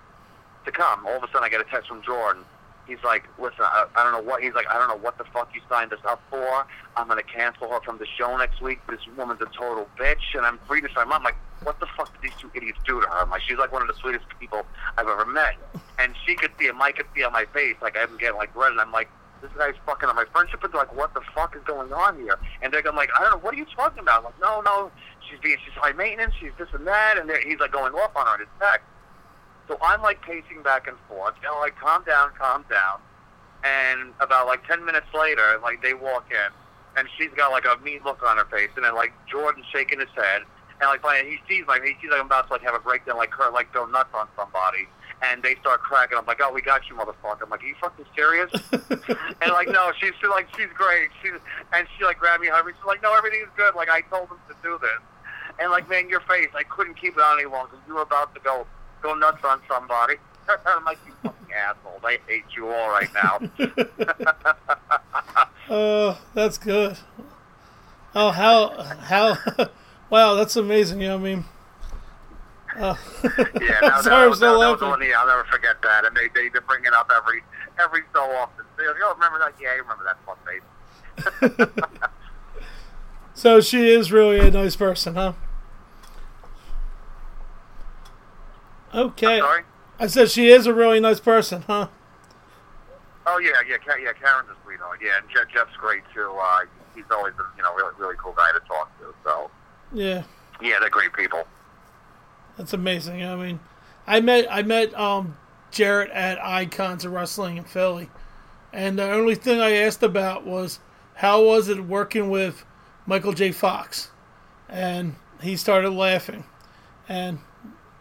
[0.66, 1.06] to come.
[1.08, 2.44] All of a sudden, I get a text from Jordan.
[2.86, 5.24] He's like, "Listen, I, I don't know what." He's like, "I don't know what the
[5.26, 6.66] fuck you signed us up for.
[6.98, 8.80] I'm gonna cancel her from the show next week.
[8.90, 10.98] This woman's a total bitch." And I'm reading this.
[10.98, 13.58] I'm like, "What the fuck did these two idiots do to her?" I'm like, "She's
[13.58, 14.66] like one of the sweetest people
[14.98, 15.56] I've ever met."
[15.98, 16.76] And she could see it.
[16.76, 18.72] Mike could see on my face, like I'm getting like red.
[18.72, 19.10] And I'm like,
[19.42, 22.38] "This guy's fucking on my friendship." is like, "What the fuck is going on here?"
[22.62, 23.38] And they're like, "I don't know.
[23.40, 24.92] What are you talking about?" I'm like, "No, no.
[25.30, 26.34] She's being she's high maintenance.
[26.40, 28.86] She's this and that." And he's like going off on her in his text.
[29.70, 33.00] So I'm like pacing back and forth, you know, like calm down, calm down.
[33.64, 36.52] And about like ten minutes later, like they walk in,
[36.98, 40.00] and she's got like a mean look on her face, and then like Jordan's shaking
[40.00, 40.42] his head,
[40.82, 43.18] and like he sees like he sees like I'm about to like have a breakdown,
[43.18, 44.88] like her like go nuts on somebody,
[45.22, 46.18] and they start cracking.
[46.18, 47.44] I'm like, oh, we got you, motherfucker.
[47.44, 48.52] I'm like, are you fucking serious?
[48.72, 51.10] and like, no, she's like, she's great.
[51.22, 51.34] She's
[51.74, 52.74] and she like grabbed me, hugged me.
[52.78, 53.76] She's like, no, everything's good.
[53.76, 55.00] Like I told them to do this,
[55.60, 57.76] and like, man, your face, I couldn't keep it on any longer.
[57.88, 58.66] You were about to go
[59.02, 60.16] go nuts on somebody.
[60.66, 62.02] I'm like, you fucking assholes.
[62.04, 63.40] I hate you all right now.
[65.72, 66.98] Oh, uh, that's good.
[68.16, 68.70] Oh, how,
[69.02, 69.38] how,
[70.10, 71.00] wow, that's amazing.
[71.02, 71.46] You know what I mean?
[72.78, 75.10] Yeah, no, sorry, no, I'm still no, laughing.
[75.10, 76.06] yeah, I'll never forget that.
[76.06, 77.42] And they, they, they bring it up every,
[77.80, 78.66] every so often.
[78.78, 79.54] They go, oh, remember that?
[79.62, 82.10] Yeah, I remember that fuck face.
[83.34, 85.34] so she is really a nice person, huh?
[88.94, 89.42] Okay.
[90.00, 91.88] I said she is a really nice person, huh?
[93.28, 94.14] Oh yeah, yeah, yeah.
[94.14, 95.00] Karen's a sweetheart.
[95.04, 96.32] Yeah, and Jeff, Jeff's great too.
[96.42, 96.62] Uh,
[96.96, 99.14] he's always been, you know, really, really cool guy to talk to.
[99.24, 99.52] So,
[99.94, 100.24] Yeah,
[100.62, 101.46] yeah, they're great people.
[102.60, 103.24] That's amazing.
[103.24, 103.62] I mean,
[104.06, 105.38] I met I met um,
[105.72, 108.10] Jarrett at Icons of Wrestling in Philly,
[108.74, 110.82] and the only thing I asked about was
[111.16, 112.66] how was it working with
[113.06, 113.54] Michael J.
[113.54, 114.10] Fox,
[114.68, 116.44] and he started laughing,
[117.08, 117.40] and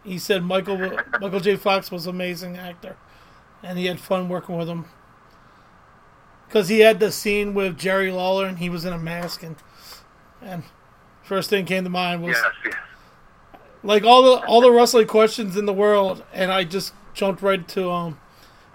[0.03, 0.77] he said Michael
[1.21, 1.55] Michael J.
[1.55, 2.97] Fox was an amazing actor,
[3.63, 4.87] and he had fun working with him.
[6.49, 9.55] Because he had the scene with Jerry Lawler, and he was in a mask, and
[10.43, 10.65] and
[11.23, 12.75] first thing came to mind was Yes, yes.
[13.83, 17.67] Like all the all the wrestling questions in the world, and I just jumped right
[17.69, 18.19] to um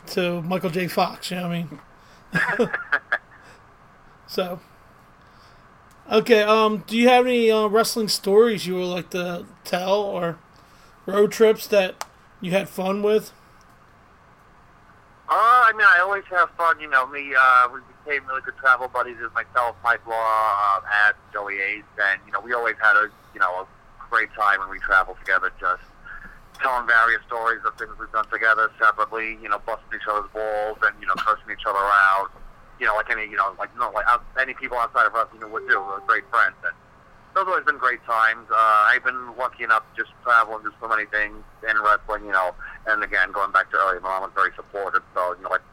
[0.07, 0.87] to Michael J.
[0.87, 1.31] Fox.
[1.31, 2.69] You know what I mean?
[4.27, 4.59] so,
[6.11, 6.41] okay.
[6.41, 10.39] Um, do you have any uh, wrestling stories you would like to tell, or
[11.05, 12.05] road trips that
[12.41, 13.31] you had fun with?
[15.29, 16.79] Uh, I mean, I always have fun.
[16.79, 17.33] You know, me.
[17.37, 21.83] Uh, we became really good travel buddies with myself, Mike Law, uh, and Joey Ace,
[22.01, 23.67] and you know, we always had a you know a
[24.13, 25.49] great time when we traveled together.
[25.59, 25.81] Just
[26.61, 29.41] telling various stories of things we've done together separately.
[29.41, 32.29] You know, busting each other's balls and you know cursing each other out.
[32.79, 35.49] You know, like any you know like no like out, any people outside of wrestling
[35.49, 35.81] would do.
[35.81, 36.53] We're great friends.
[36.61, 36.77] And,
[37.33, 38.45] those have always been great times.
[38.45, 42.25] Uh, I've been lucky enough to just travel and do so many things in wrestling,
[42.25, 42.53] you know.
[42.85, 45.01] And again, going back to earlier, my mom was very supportive.
[45.15, 45.65] So, you know, like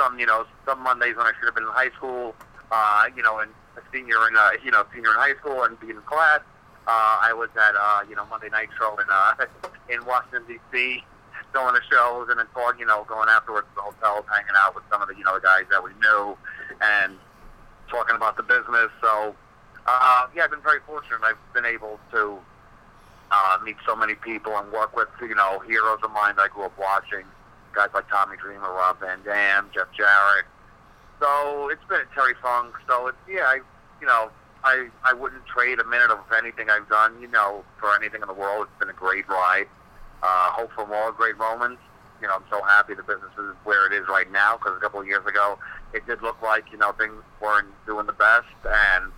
[0.00, 2.34] some, you know, some Mondays when I should have been in high school,
[2.72, 5.78] uh, you know, and a senior in, uh, you know, senior in high school and
[5.78, 6.40] being in class,
[6.86, 9.46] uh, I was at, uh, you know, Monday Night Show in, uh,
[9.88, 11.04] in Washington, D.C.,
[11.52, 12.46] going to shows and then
[12.78, 15.34] you know, going afterwards to the hotels, hanging out with some of the, you know,
[15.34, 16.36] the guys that we knew
[16.82, 17.16] and
[17.88, 18.90] talking about the business.
[19.00, 19.34] So,
[19.86, 21.20] uh, yeah, I've been very fortunate.
[21.22, 22.38] I've been able to
[23.30, 26.48] uh, meet so many people and work with, you know, heroes of mine that I
[26.48, 27.24] grew up watching.
[27.72, 30.46] Guys like Tommy Dreamer, Rob Van Dam, Jeff Jarrett.
[31.20, 32.74] So it's been Terry Funk.
[32.88, 33.60] So it's yeah, I
[34.00, 34.30] you know,
[34.64, 38.28] I I wouldn't trade a minute of anything I've done, you know, for anything in
[38.28, 38.66] the world.
[38.68, 39.66] It's been a great ride.
[40.22, 41.82] Uh, hope for more great moments.
[42.20, 44.80] You know, I'm so happy the business is where it is right now because a
[44.80, 45.58] couple of years ago
[45.92, 49.12] it did look like you know things weren't doing the best and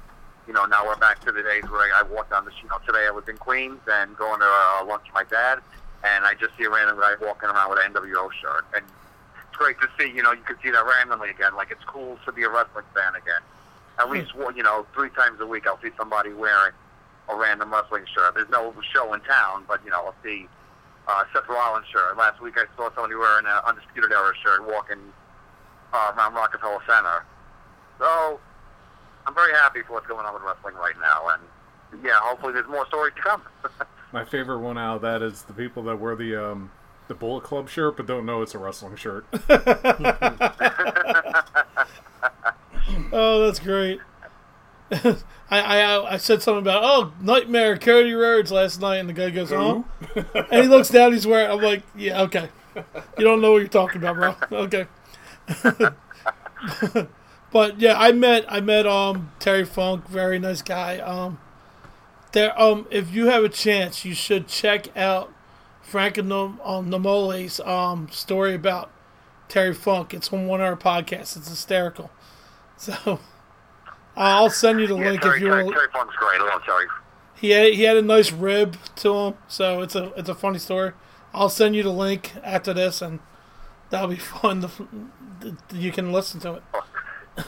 [0.47, 2.79] you know, now we're back to the days where I walked down the, you know,
[2.87, 5.59] today I was in Queens and going to uh, lunch with my dad,
[6.05, 9.57] and I just see a random guy walking around with an NWO shirt, and it's
[9.57, 11.57] great to see, you know, you can see that randomly again.
[11.57, 13.43] Like it's cool to be a wrestling fan again.
[13.99, 16.73] At least, one- you know, three times a week I'll see somebody wearing
[17.29, 18.35] a random wrestling shirt.
[18.35, 20.49] There's no show in town, but you know, I'll see
[21.09, 22.17] uh, Seth Rollins shirt.
[22.17, 24.99] Last week I saw somebody wearing an Undisputed Era shirt walking
[25.93, 27.25] uh, around Rockefeller Center.
[27.99, 28.41] So
[29.27, 32.69] I'm very happy for what's going on with wrestling right now, and yeah, hopefully there's
[32.69, 33.43] more stories to come.
[34.13, 36.71] My favorite one out of that is the people that wear the um,
[37.09, 39.27] the Bullet Club shirt but don't know it's a wrestling shirt.
[43.13, 44.01] Oh, that's great.
[44.93, 45.17] I,
[45.51, 49.53] I I said something about oh Nightmare Cody Rhodes last night, and the guy goes
[49.53, 49.85] oh,
[50.15, 51.13] and he looks down.
[51.13, 51.51] He's wearing.
[51.51, 52.49] I'm like, yeah, okay.
[52.77, 54.59] You don't know what you're talking about, bro.
[54.65, 54.87] Okay.
[57.53, 60.99] but yeah, I met I met um Terry Funk, very nice guy.
[60.99, 61.39] Um,
[62.33, 65.33] there um if you have a chance, you should check out
[65.83, 68.91] Frank and Nom- um, Namole's um story about
[69.49, 70.15] Terry Funk.
[70.15, 71.37] It's on one of our podcasts.
[71.37, 72.11] It's hysterical.
[72.77, 73.21] So
[74.17, 75.71] I'll send you the yeah, link Terry, if you want.
[75.71, 76.41] Terry Funk's great.
[76.41, 76.87] I love Terry.
[77.35, 80.59] He had, he had a nice rib to him, so it's a it's a funny
[80.59, 80.93] story.
[81.35, 83.21] I'll send you the link after this, and
[83.91, 84.63] that'll be fun.
[84.63, 86.63] To, you can listen to it.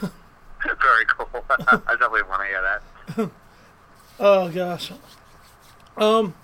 [0.81, 1.27] very cool.
[1.49, 3.31] I definitely want to hear that.
[4.19, 4.91] Oh gosh.
[5.97, 6.35] Um,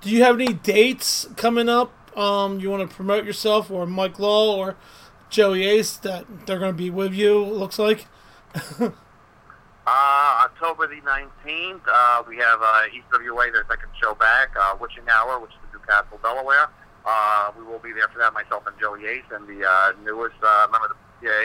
[0.00, 1.92] do you have any dates coming up?
[2.18, 4.76] Um, you want to promote yourself, or Mike Law, or
[5.28, 7.38] Joey Ace that they're going to be with you?
[7.38, 8.06] Looks like.
[9.86, 15.02] Uh, October the 19th, uh, we have uh, EWA, their second show back, uh, Witching
[15.08, 16.68] Hour, which is in Newcastle, Delaware.
[17.04, 20.36] Uh, we will be there for that, myself and Joey Ace, and the uh, newest
[20.46, 21.42] uh, member of the PA,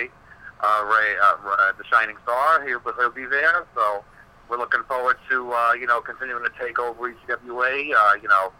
[0.61, 2.67] uh, Ray, uh, Ray, the Shining Star.
[2.67, 4.03] He'll, he'll be there, so
[4.49, 8.51] we're looking forward to, uh, you know, continuing to take over ECWA, uh, you know,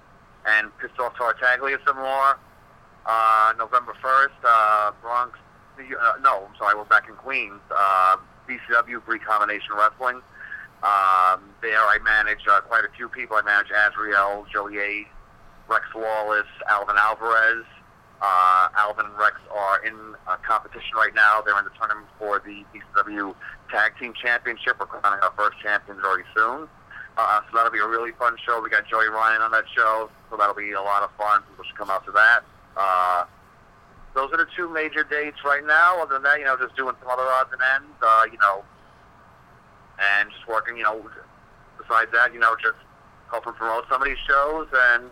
[0.47, 2.39] and piss off Tartaglia some more.
[3.05, 5.37] Uh, November 1st, uh, Bronx,
[5.77, 7.61] uh, no, I'm sorry, we're back in Queens.
[7.69, 8.17] Uh,
[8.47, 10.21] BCW, Greek Combination Wrestling.
[10.83, 13.37] Um, there I manage uh, quite a few people.
[13.37, 15.07] I manage Azriel, Joey Ace,
[15.67, 17.65] Rex Lawless, Alvin Alvarez.
[18.21, 19.93] Uh, Alvin and Rex are in
[20.27, 21.41] a competition right now.
[21.41, 23.35] They're in the tournament for the BCW
[23.69, 24.77] Tag Team Championship.
[24.79, 26.67] We're crowning our first champions very soon.
[27.17, 28.61] Uh, so that'll be a really fun show.
[28.61, 31.41] We got Joey Ryan on that show, so that'll be a lot of fun.
[31.49, 32.41] People should come out to that.
[32.75, 33.25] Uh,
[34.16, 36.01] those are the two major dates right now.
[36.01, 37.93] Other than that, you know, just doing some other odds and ends.
[38.01, 38.63] Uh, you know,
[39.99, 40.78] and just working.
[40.78, 41.09] You know,
[41.78, 42.78] besides that, you know, just
[43.30, 45.09] helping promote some of these shows and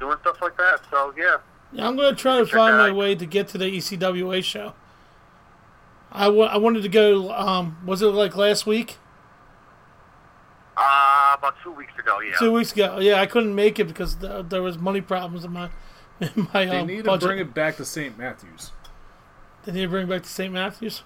[0.00, 0.80] doing stuff like that.
[0.90, 1.36] So yeah,
[1.72, 4.74] Yeah, I'm gonna try to find my way to get to the ECWA show.
[6.12, 7.30] I I wanted to go.
[7.32, 8.98] Um, was it like last week?
[10.76, 12.20] uh, about two weeks ago.
[12.20, 12.98] Yeah, Two weeks ago.
[12.98, 15.70] Yeah, I couldn't make it because th- there was money problems in my
[16.20, 18.16] in my They um, need to bring it back to St.
[18.16, 18.72] Matthews.
[19.64, 20.52] They need to bring it back to St.
[20.52, 21.02] Matthews.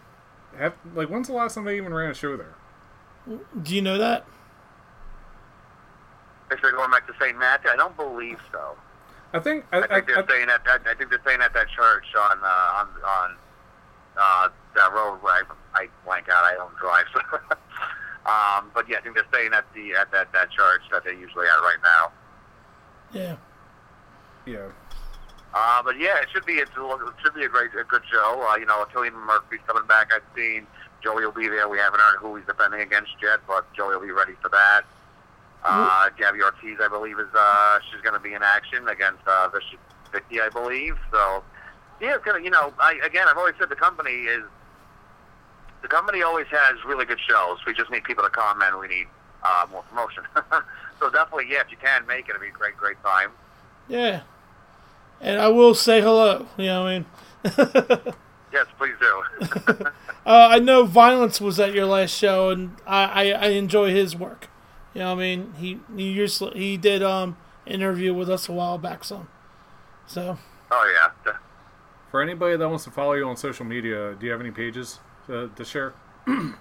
[0.56, 2.54] Have, like, when's the last time they even ran a show there?
[3.62, 4.26] Do you know that?
[6.50, 7.38] if they're going back to St.
[7.38, 8.76] Matthew, I don't believe so.
[9.32, 10.82] I think I I, I, think they're I- staying at that.
[10.86, 13.36] I think they're staying at that church on uh, on on
[14.16, 15.42] uh, that road where I,
[15.74, 16.44] I blank out.
[16.44, 17.06] I don't drive.
[17.12, 17.20] So.
[18.30, 21.12] um, but yeah, I think they're staying at the at that that church that they're
[21.12, 22.12] usually at right now.
[23.12, 23.36] Yeah.
[24.46, 24.68] yeah.
[25.52, 28.46] Uh, but yeah, it should be it's, it should be a great a good show.
[28.48, 30.10] Uh, you know, Killian Murphy's coming back.
[30.14, 30.66] I've seen
[31.02, 31.68] Joey will be there.
[31.68, 34.82] We haven't heard who he's defending against yet, but Joey will be ready for that.
[35.62, 39.48] Uh, Gabby Ortiz, I believe, is uh, she's going to be in action against uh,
[39.48, 39.76] Vicky,
[40.10, 40.96] Vicky, I believe.
[41.10, 41.42] So
[42.00, 42.42] yeah, it's gonna.
[42.42, 44.44] You know, I again, I've always said the company is
[45.82, 47.58] the company always has really good shows.
[47.66, 49.06] We just need people to come and we need
[49.42, 50.24] uh, more promotion.
[51.00, 53.30] so definitely, yeah, if you can make it, it'd be a great, great time.
[53.88, 54.22] Yeah.
[55.20, 56.46] And I will say hello.
[56.56, 58.14] You know what I mean?
[58.52, 59.86] Yes, please do.
[60.26, 64.14] Uh, I know Violence was at your last show, and I, I, I enjoy his
[64.14, 64.48] work.
[64.92, 65.54] You know what I mean?
[65.56, 69.26] He he usually, he did um interview with us a while back, so
[70.06, 70.36] so
[70.70, 70.92] oh
[71.26, 71.32] yeah.
[72.10, 75.00] For anybody that wants to follow you on social media, do you have any pages
[75.26, 75.94] to, to share?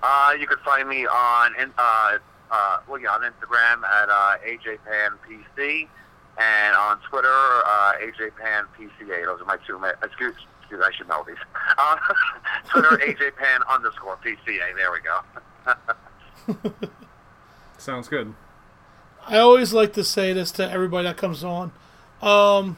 [0.00, 2.18] Uh, you can find me on in, uh,
[2.52, 5.88] uh, well, yeah, on Instagram at uh, AJPanPC
[6.38, 9.24] and on Twitter uh, AJPanPCA.
[9.24, 9.78] Those are my two.
[9.78, 11.36] Ma- excuse, excuse, I should know these.
[11.76, 11.96] Uh,
[12.70, 14.74] Twitter AJPan underscore PCA.
[14.76, 15.00] There we
[16.60, 16.88] go.
[17.78, 18.34] Sounds good.
[19.26, 21.72] I always like to say this to everybody that comes on.
[22.22, 22.76] Um,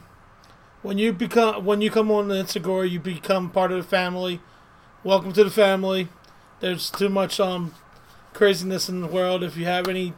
[0.81, 4.41] when you become when you come on the Instagram, you become part of the family.
[5.03, 6.09] Welcome to the family.
[6.59, 7.73] There's too much um
[8.33, 9.43] craziness in the world.
[9.43, 10.13] If you have any,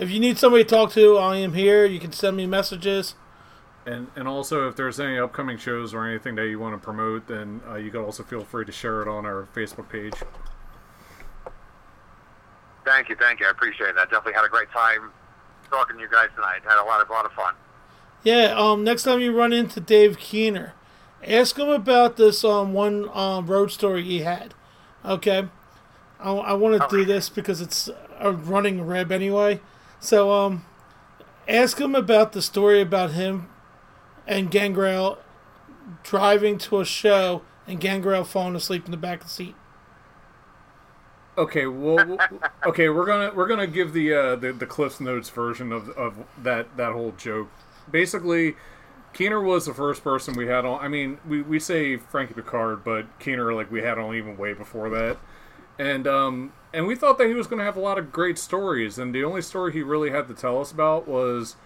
[0.00, 1.84] if you need somebody to talk to, I am here.
[1.84, 3.14] You can send me messages.
[3.86, 7.28] And and also, if there's any upcoming shows or anything that you want to promote,
[7.28, 10.14] then uh, you can also feel free to share it on our Facebook page.
[12.84, 13.46] Thank you, thank you.
[13.46, 14.10] I appreciate that.
[14.10, 15.12] Definitely had a great time
[15.70, 16.60] talking to you guys tonight.
[16.66, 17.54] Had a lot of a lot of fun.
[18.22, 18.54] Yeah.
[18.56, 18.84] Um.
[18.84, 20.74] Next time you run into Dave Keener,
[21.22, 24.54] ask him about this um one um road story he had.
[25.04, 25.48] Okay.
[26.18, 27.88] I, I want to do this because it's
[28.18, 29.60] a running rib anyway.
[30.00, 30.64] So um,
[31.46, 33.48] ask him about the story about him
[34.26, 35.18] and Gangrel
[36.02, 39.54] driving to a show and Gangrel falling asleep in the back of the seat.
[41.38, 42.18] Okay, well,
[42.66, 46.24] okay, we're gonna we're gonna give the uh, the the Cliff's Notes version of of
[46.42, 47.48] that that whole joke.
[47.90, 48.56] Basically,
[49.14, 50.80] Keener was the first person we had on.
[50.84, 54.52] I mean, we, we say Frankie Pickard, but Keener like we had on even way
[54.52, 55.18] before that,
[55.78, 58.98] and um and we thought that he was gonna have a lot of great stories,
[58.98, 61.56] and the only story he really had to tell us about was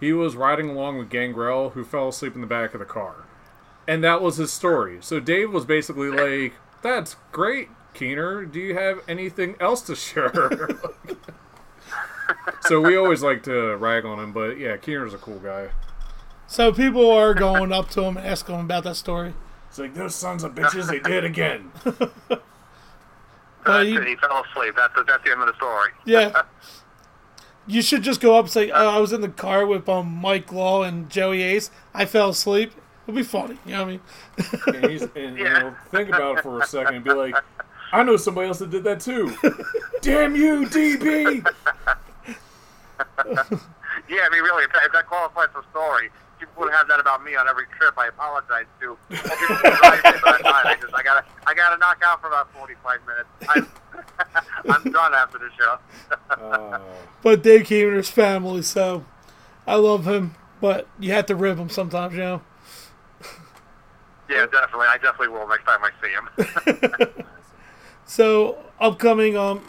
[0.00, 3.24] he was riding along with Gangrel, who fell asleep in the back of the car,
[3.86, 4.98] and that was his story.
[5.00, 10.68] So Dave was basically like, "That's great." Keener, do you have anything else to share?
[12.62, 15.68] so we always like to rag on him, but yeah, Keener's a cool guy.
[16.46, 19.34] So people are going up to him and asking him about that story.
[19.68, 21.70] It's like those sons of bitches, they did again.
[23.64, 24.74] But That's he- fell asleep.
[24.76, 25.90] That's the, that's the end of the story.
[26.04, 26.42] Yeah.
[27.66, 30.06] You should just go up and say, oh, I was in the car with um,
[30.20, 31.70] Mike Law and Joey Ace.
[31.94, 32.72] I fell asleep.
[33.06, 33.56] It'll be funny.
[33.64, 34.00] You know what I mean?
[34.82, 37.34] And, he's, and you know, think about it for a second and be like,
[37.90, 39.34] I know somebody else that did that too.
[40.02, 41.46] Damn you, DB!
[44.06, 46.10] Yeah, I mean, really, if that, that qualifies for story,
[46.46, 47.94] people would have that about me on every trip.
[47.98, 52.02] I apologize to people drive me, but I, I just, I gotta, I gotta knock
[52.04, 53.28] out for about forty-five minutes.
[53.48, 53.68] I'm,
[54.84, 55.78] I'm done after the show.
[56.30, 56.78] Uh,
[57.22, 59.04] But Dave Keener's family, so
[59.66, 60.34] I love him.
[60.60, 62.42] But you have to rib him sometimes, you know?
[64.30, 64.86] yeah, definitely.
[64.88, 67.24] I definitely will next time I see him.
[68.06, 69.62] So upcoming um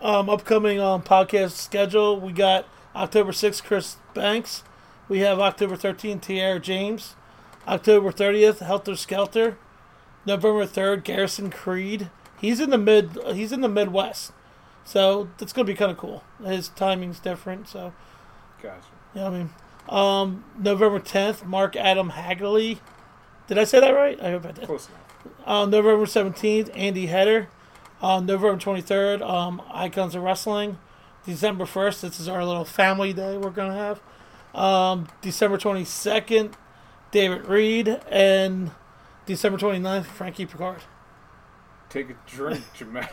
[0.00, 4.62] um upcoming um podcast schedule we got October sixth Chris Banks,
[5.10, 7.16] we have October thirteenth Tierra James,
[7.68, 9.58] October thirtieth Helter Skelter,
[10.24, 12.08] November third Garrison Creed.
[12.40, 14.32] He's in the mid he's in the Midwest,
[14.84, 16.24] so that's gonna be kind of cool.
[16.42, 17.92] His timing's different, so
[18.62, 18.86] gotcha.
[19.12, 19.26] yeah.
[19.26, 19.50] I mean,
[19.88, 22.80] um November tenth Mark Adam Hagley.
[23.48, 24.18] Did I say that right?
[24.22, 24.64] I hope I did.
[24.66, 25.00] Close enough.
[25.44, 27.48] Uh, November 17th, Andy Header.
[28.00, 30.78] On November 23rd, um, Icons of Wrestling.
[31.26, 34.00] December 1st, this is our little family day we're going to have.
[34.54, 36.54] Um, December 22nd,
[37.10, 38.00] David Reed.
[38.10, 38.70] And
[39.26, 40.82] December 29th, Frankie Pickard.
[41.88, 43.08] Take a drink, Jamak.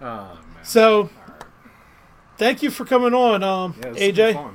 [0.00, 0.38] oh man.
[0.62, 1.10] So,
[2.38, 4.54] thank you for coming on, um, Yeah, AJ.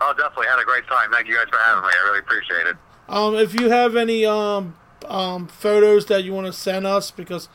[0.00, 1.10] Oh, definitely had a great time.
[1.10, 1.88] Thank you guys for having me.
[1.92, 2.76] I really appreciate it.
[3.08, 4.76] Um, if you have any um,
[5.06, 7.48] um, photos that you want to send us, because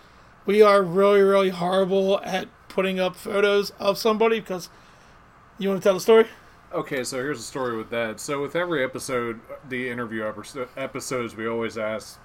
[0.46, 4.68] we are really, really horrible at putting up photos of somebody, because
[5.60, 6.26] you want to tell the story?
[6.74, 8.20] Okay, so here's the story with that.
[8.20, 10.26] So with every episode, the interview
[10.76, 12.20] episodes, we always ask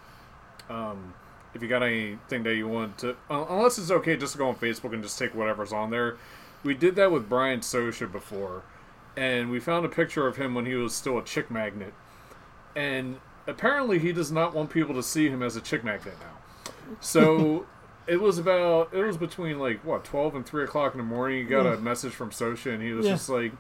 [0.70, 1.12] um,
[1.53, 4.57] if you got anything that you want to, unless it's okay, just to go on
[4.57, 6.16] Facebook and just take whatever's on there.
[6.64, 8.62] We did that with Brian Sosha before,
[9.18, 11.92] and we found a picture of him when he was still a chick magnet,
[12.74, 16.72] and apparently he does not want people to see him as a chick magnet now.
[17.01, 17.66] So.
[18.09, 18.92] It was about.
[18.94, 21.38] It was between like what twelve and three o'clock in the morning.
[21.38, 23.12] You got a message from Sosha, and he was Yeah.
[23.12, 23.52] just like,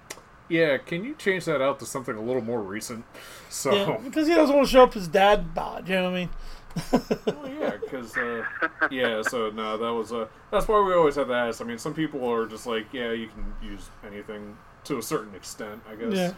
[0.48, 3.04] yeah, can you change that out to something a little more recent?
[3.50, 6.10] So, Yeah, because he doesn't want to show up his dad bod, you know what
[6.10, 6.28] I mean?
[7.26, 8.44] well, yeah, because uh,
[8.90, 11.60] yeah, so no, that was uh, that's why we always have to ask.
[11.62, 15.34] I mean, some people are just like, yeah, you can use anything to a certain
[15.34, 16.14] extent, I guess.
[16.14, 16.32] Yeah.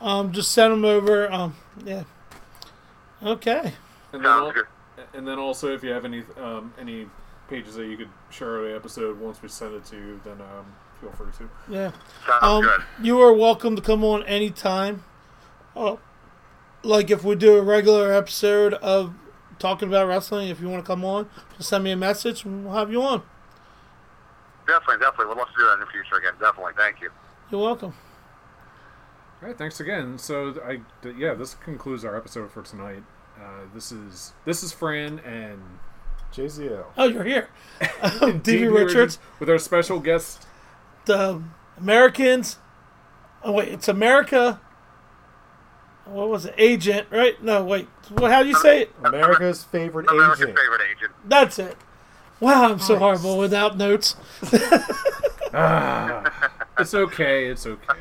[0.00, 1.30] Um, just send them over.
[1.32, 1.54] Um,
[1.84, 2.02] yeah.
[3.22, 3.72] Okay.
[4.12, 4.64] And then, Sounds good.
[5.14, 7.06] And then also, if you have any um, any
[7.48, 10.66] pages that you could share the episode once we send it to you, then um,
[11.00, 11.48] feel free to.
[11.68, 11.90] Yeah.
[12.26, 12.80] Sounds Um, good.
[13.02, 15.04] you are welcome to come on anytime.
[15.74, 15.96] Uh,
[16.82, 19.14] like if we do a regular episode of
[19.58, 22.64] talking about wrestling, if you want to come on, just send me a message and
[22.64, 23.22] we'll have you on.
[24.66, 25.26] Definitely, definitely.
[25.34, 26.34] We'd love to do that in the future again.
[26.40, 26.72] Definitely.
[26.76, 27.10] Thank you.
[27.50, 27.94] You're welcome.
[29.42, 30.18] All right, thanks again.
[30.18, 30.80] So, I
[31.16, 33.02] yeah, this concludes our episode for tonight.
[33.40, 35.62] Uh, this is this is Fran and
[36.32, 36.84] JCL.
[36.96, 37.48] Oh, you're here.
[37.80, 40.46] Dean DB Richards, with our special guest.
[41.06, 41.42] the
[41.78, 42.58] Americans.
[43.42, 44.60] Oh wait, it's America.
[46.04, 46.54] What was it?
[46.58, 47.42] Agent, right?
[47.42, 47.88] No, wait.
[48.10, 48.30] What?
[48.32, 48.92] How do you say it?
[49.04, 50.58] America's favorite America's agent.
[50.58, 51.12] favorite agent.
[51.24, 51.76] That's it.
[52.40, 54.16] Wow, I'm so horrible without notes.
[56.78, 57.46] It's okay.
[57.46, 57.98] It's okay.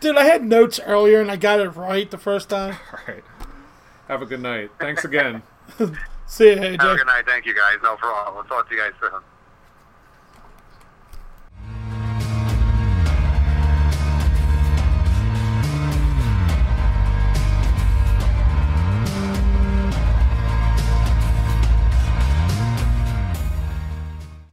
[0.00, 2.76] Dude, I had notes earlier and I got it right the first time.
[2.92, 3.24] All right.
[4.08, 4.70] Have a good night.
[4.80, 5.42] Thanks again.
[6.26, 7.24] See ya, Have a good night.
[7.26, 7.76] Thank you guys.
[7.82, 8.34] No problem.
[8.34, 9.20] We'll talk to you guys soon.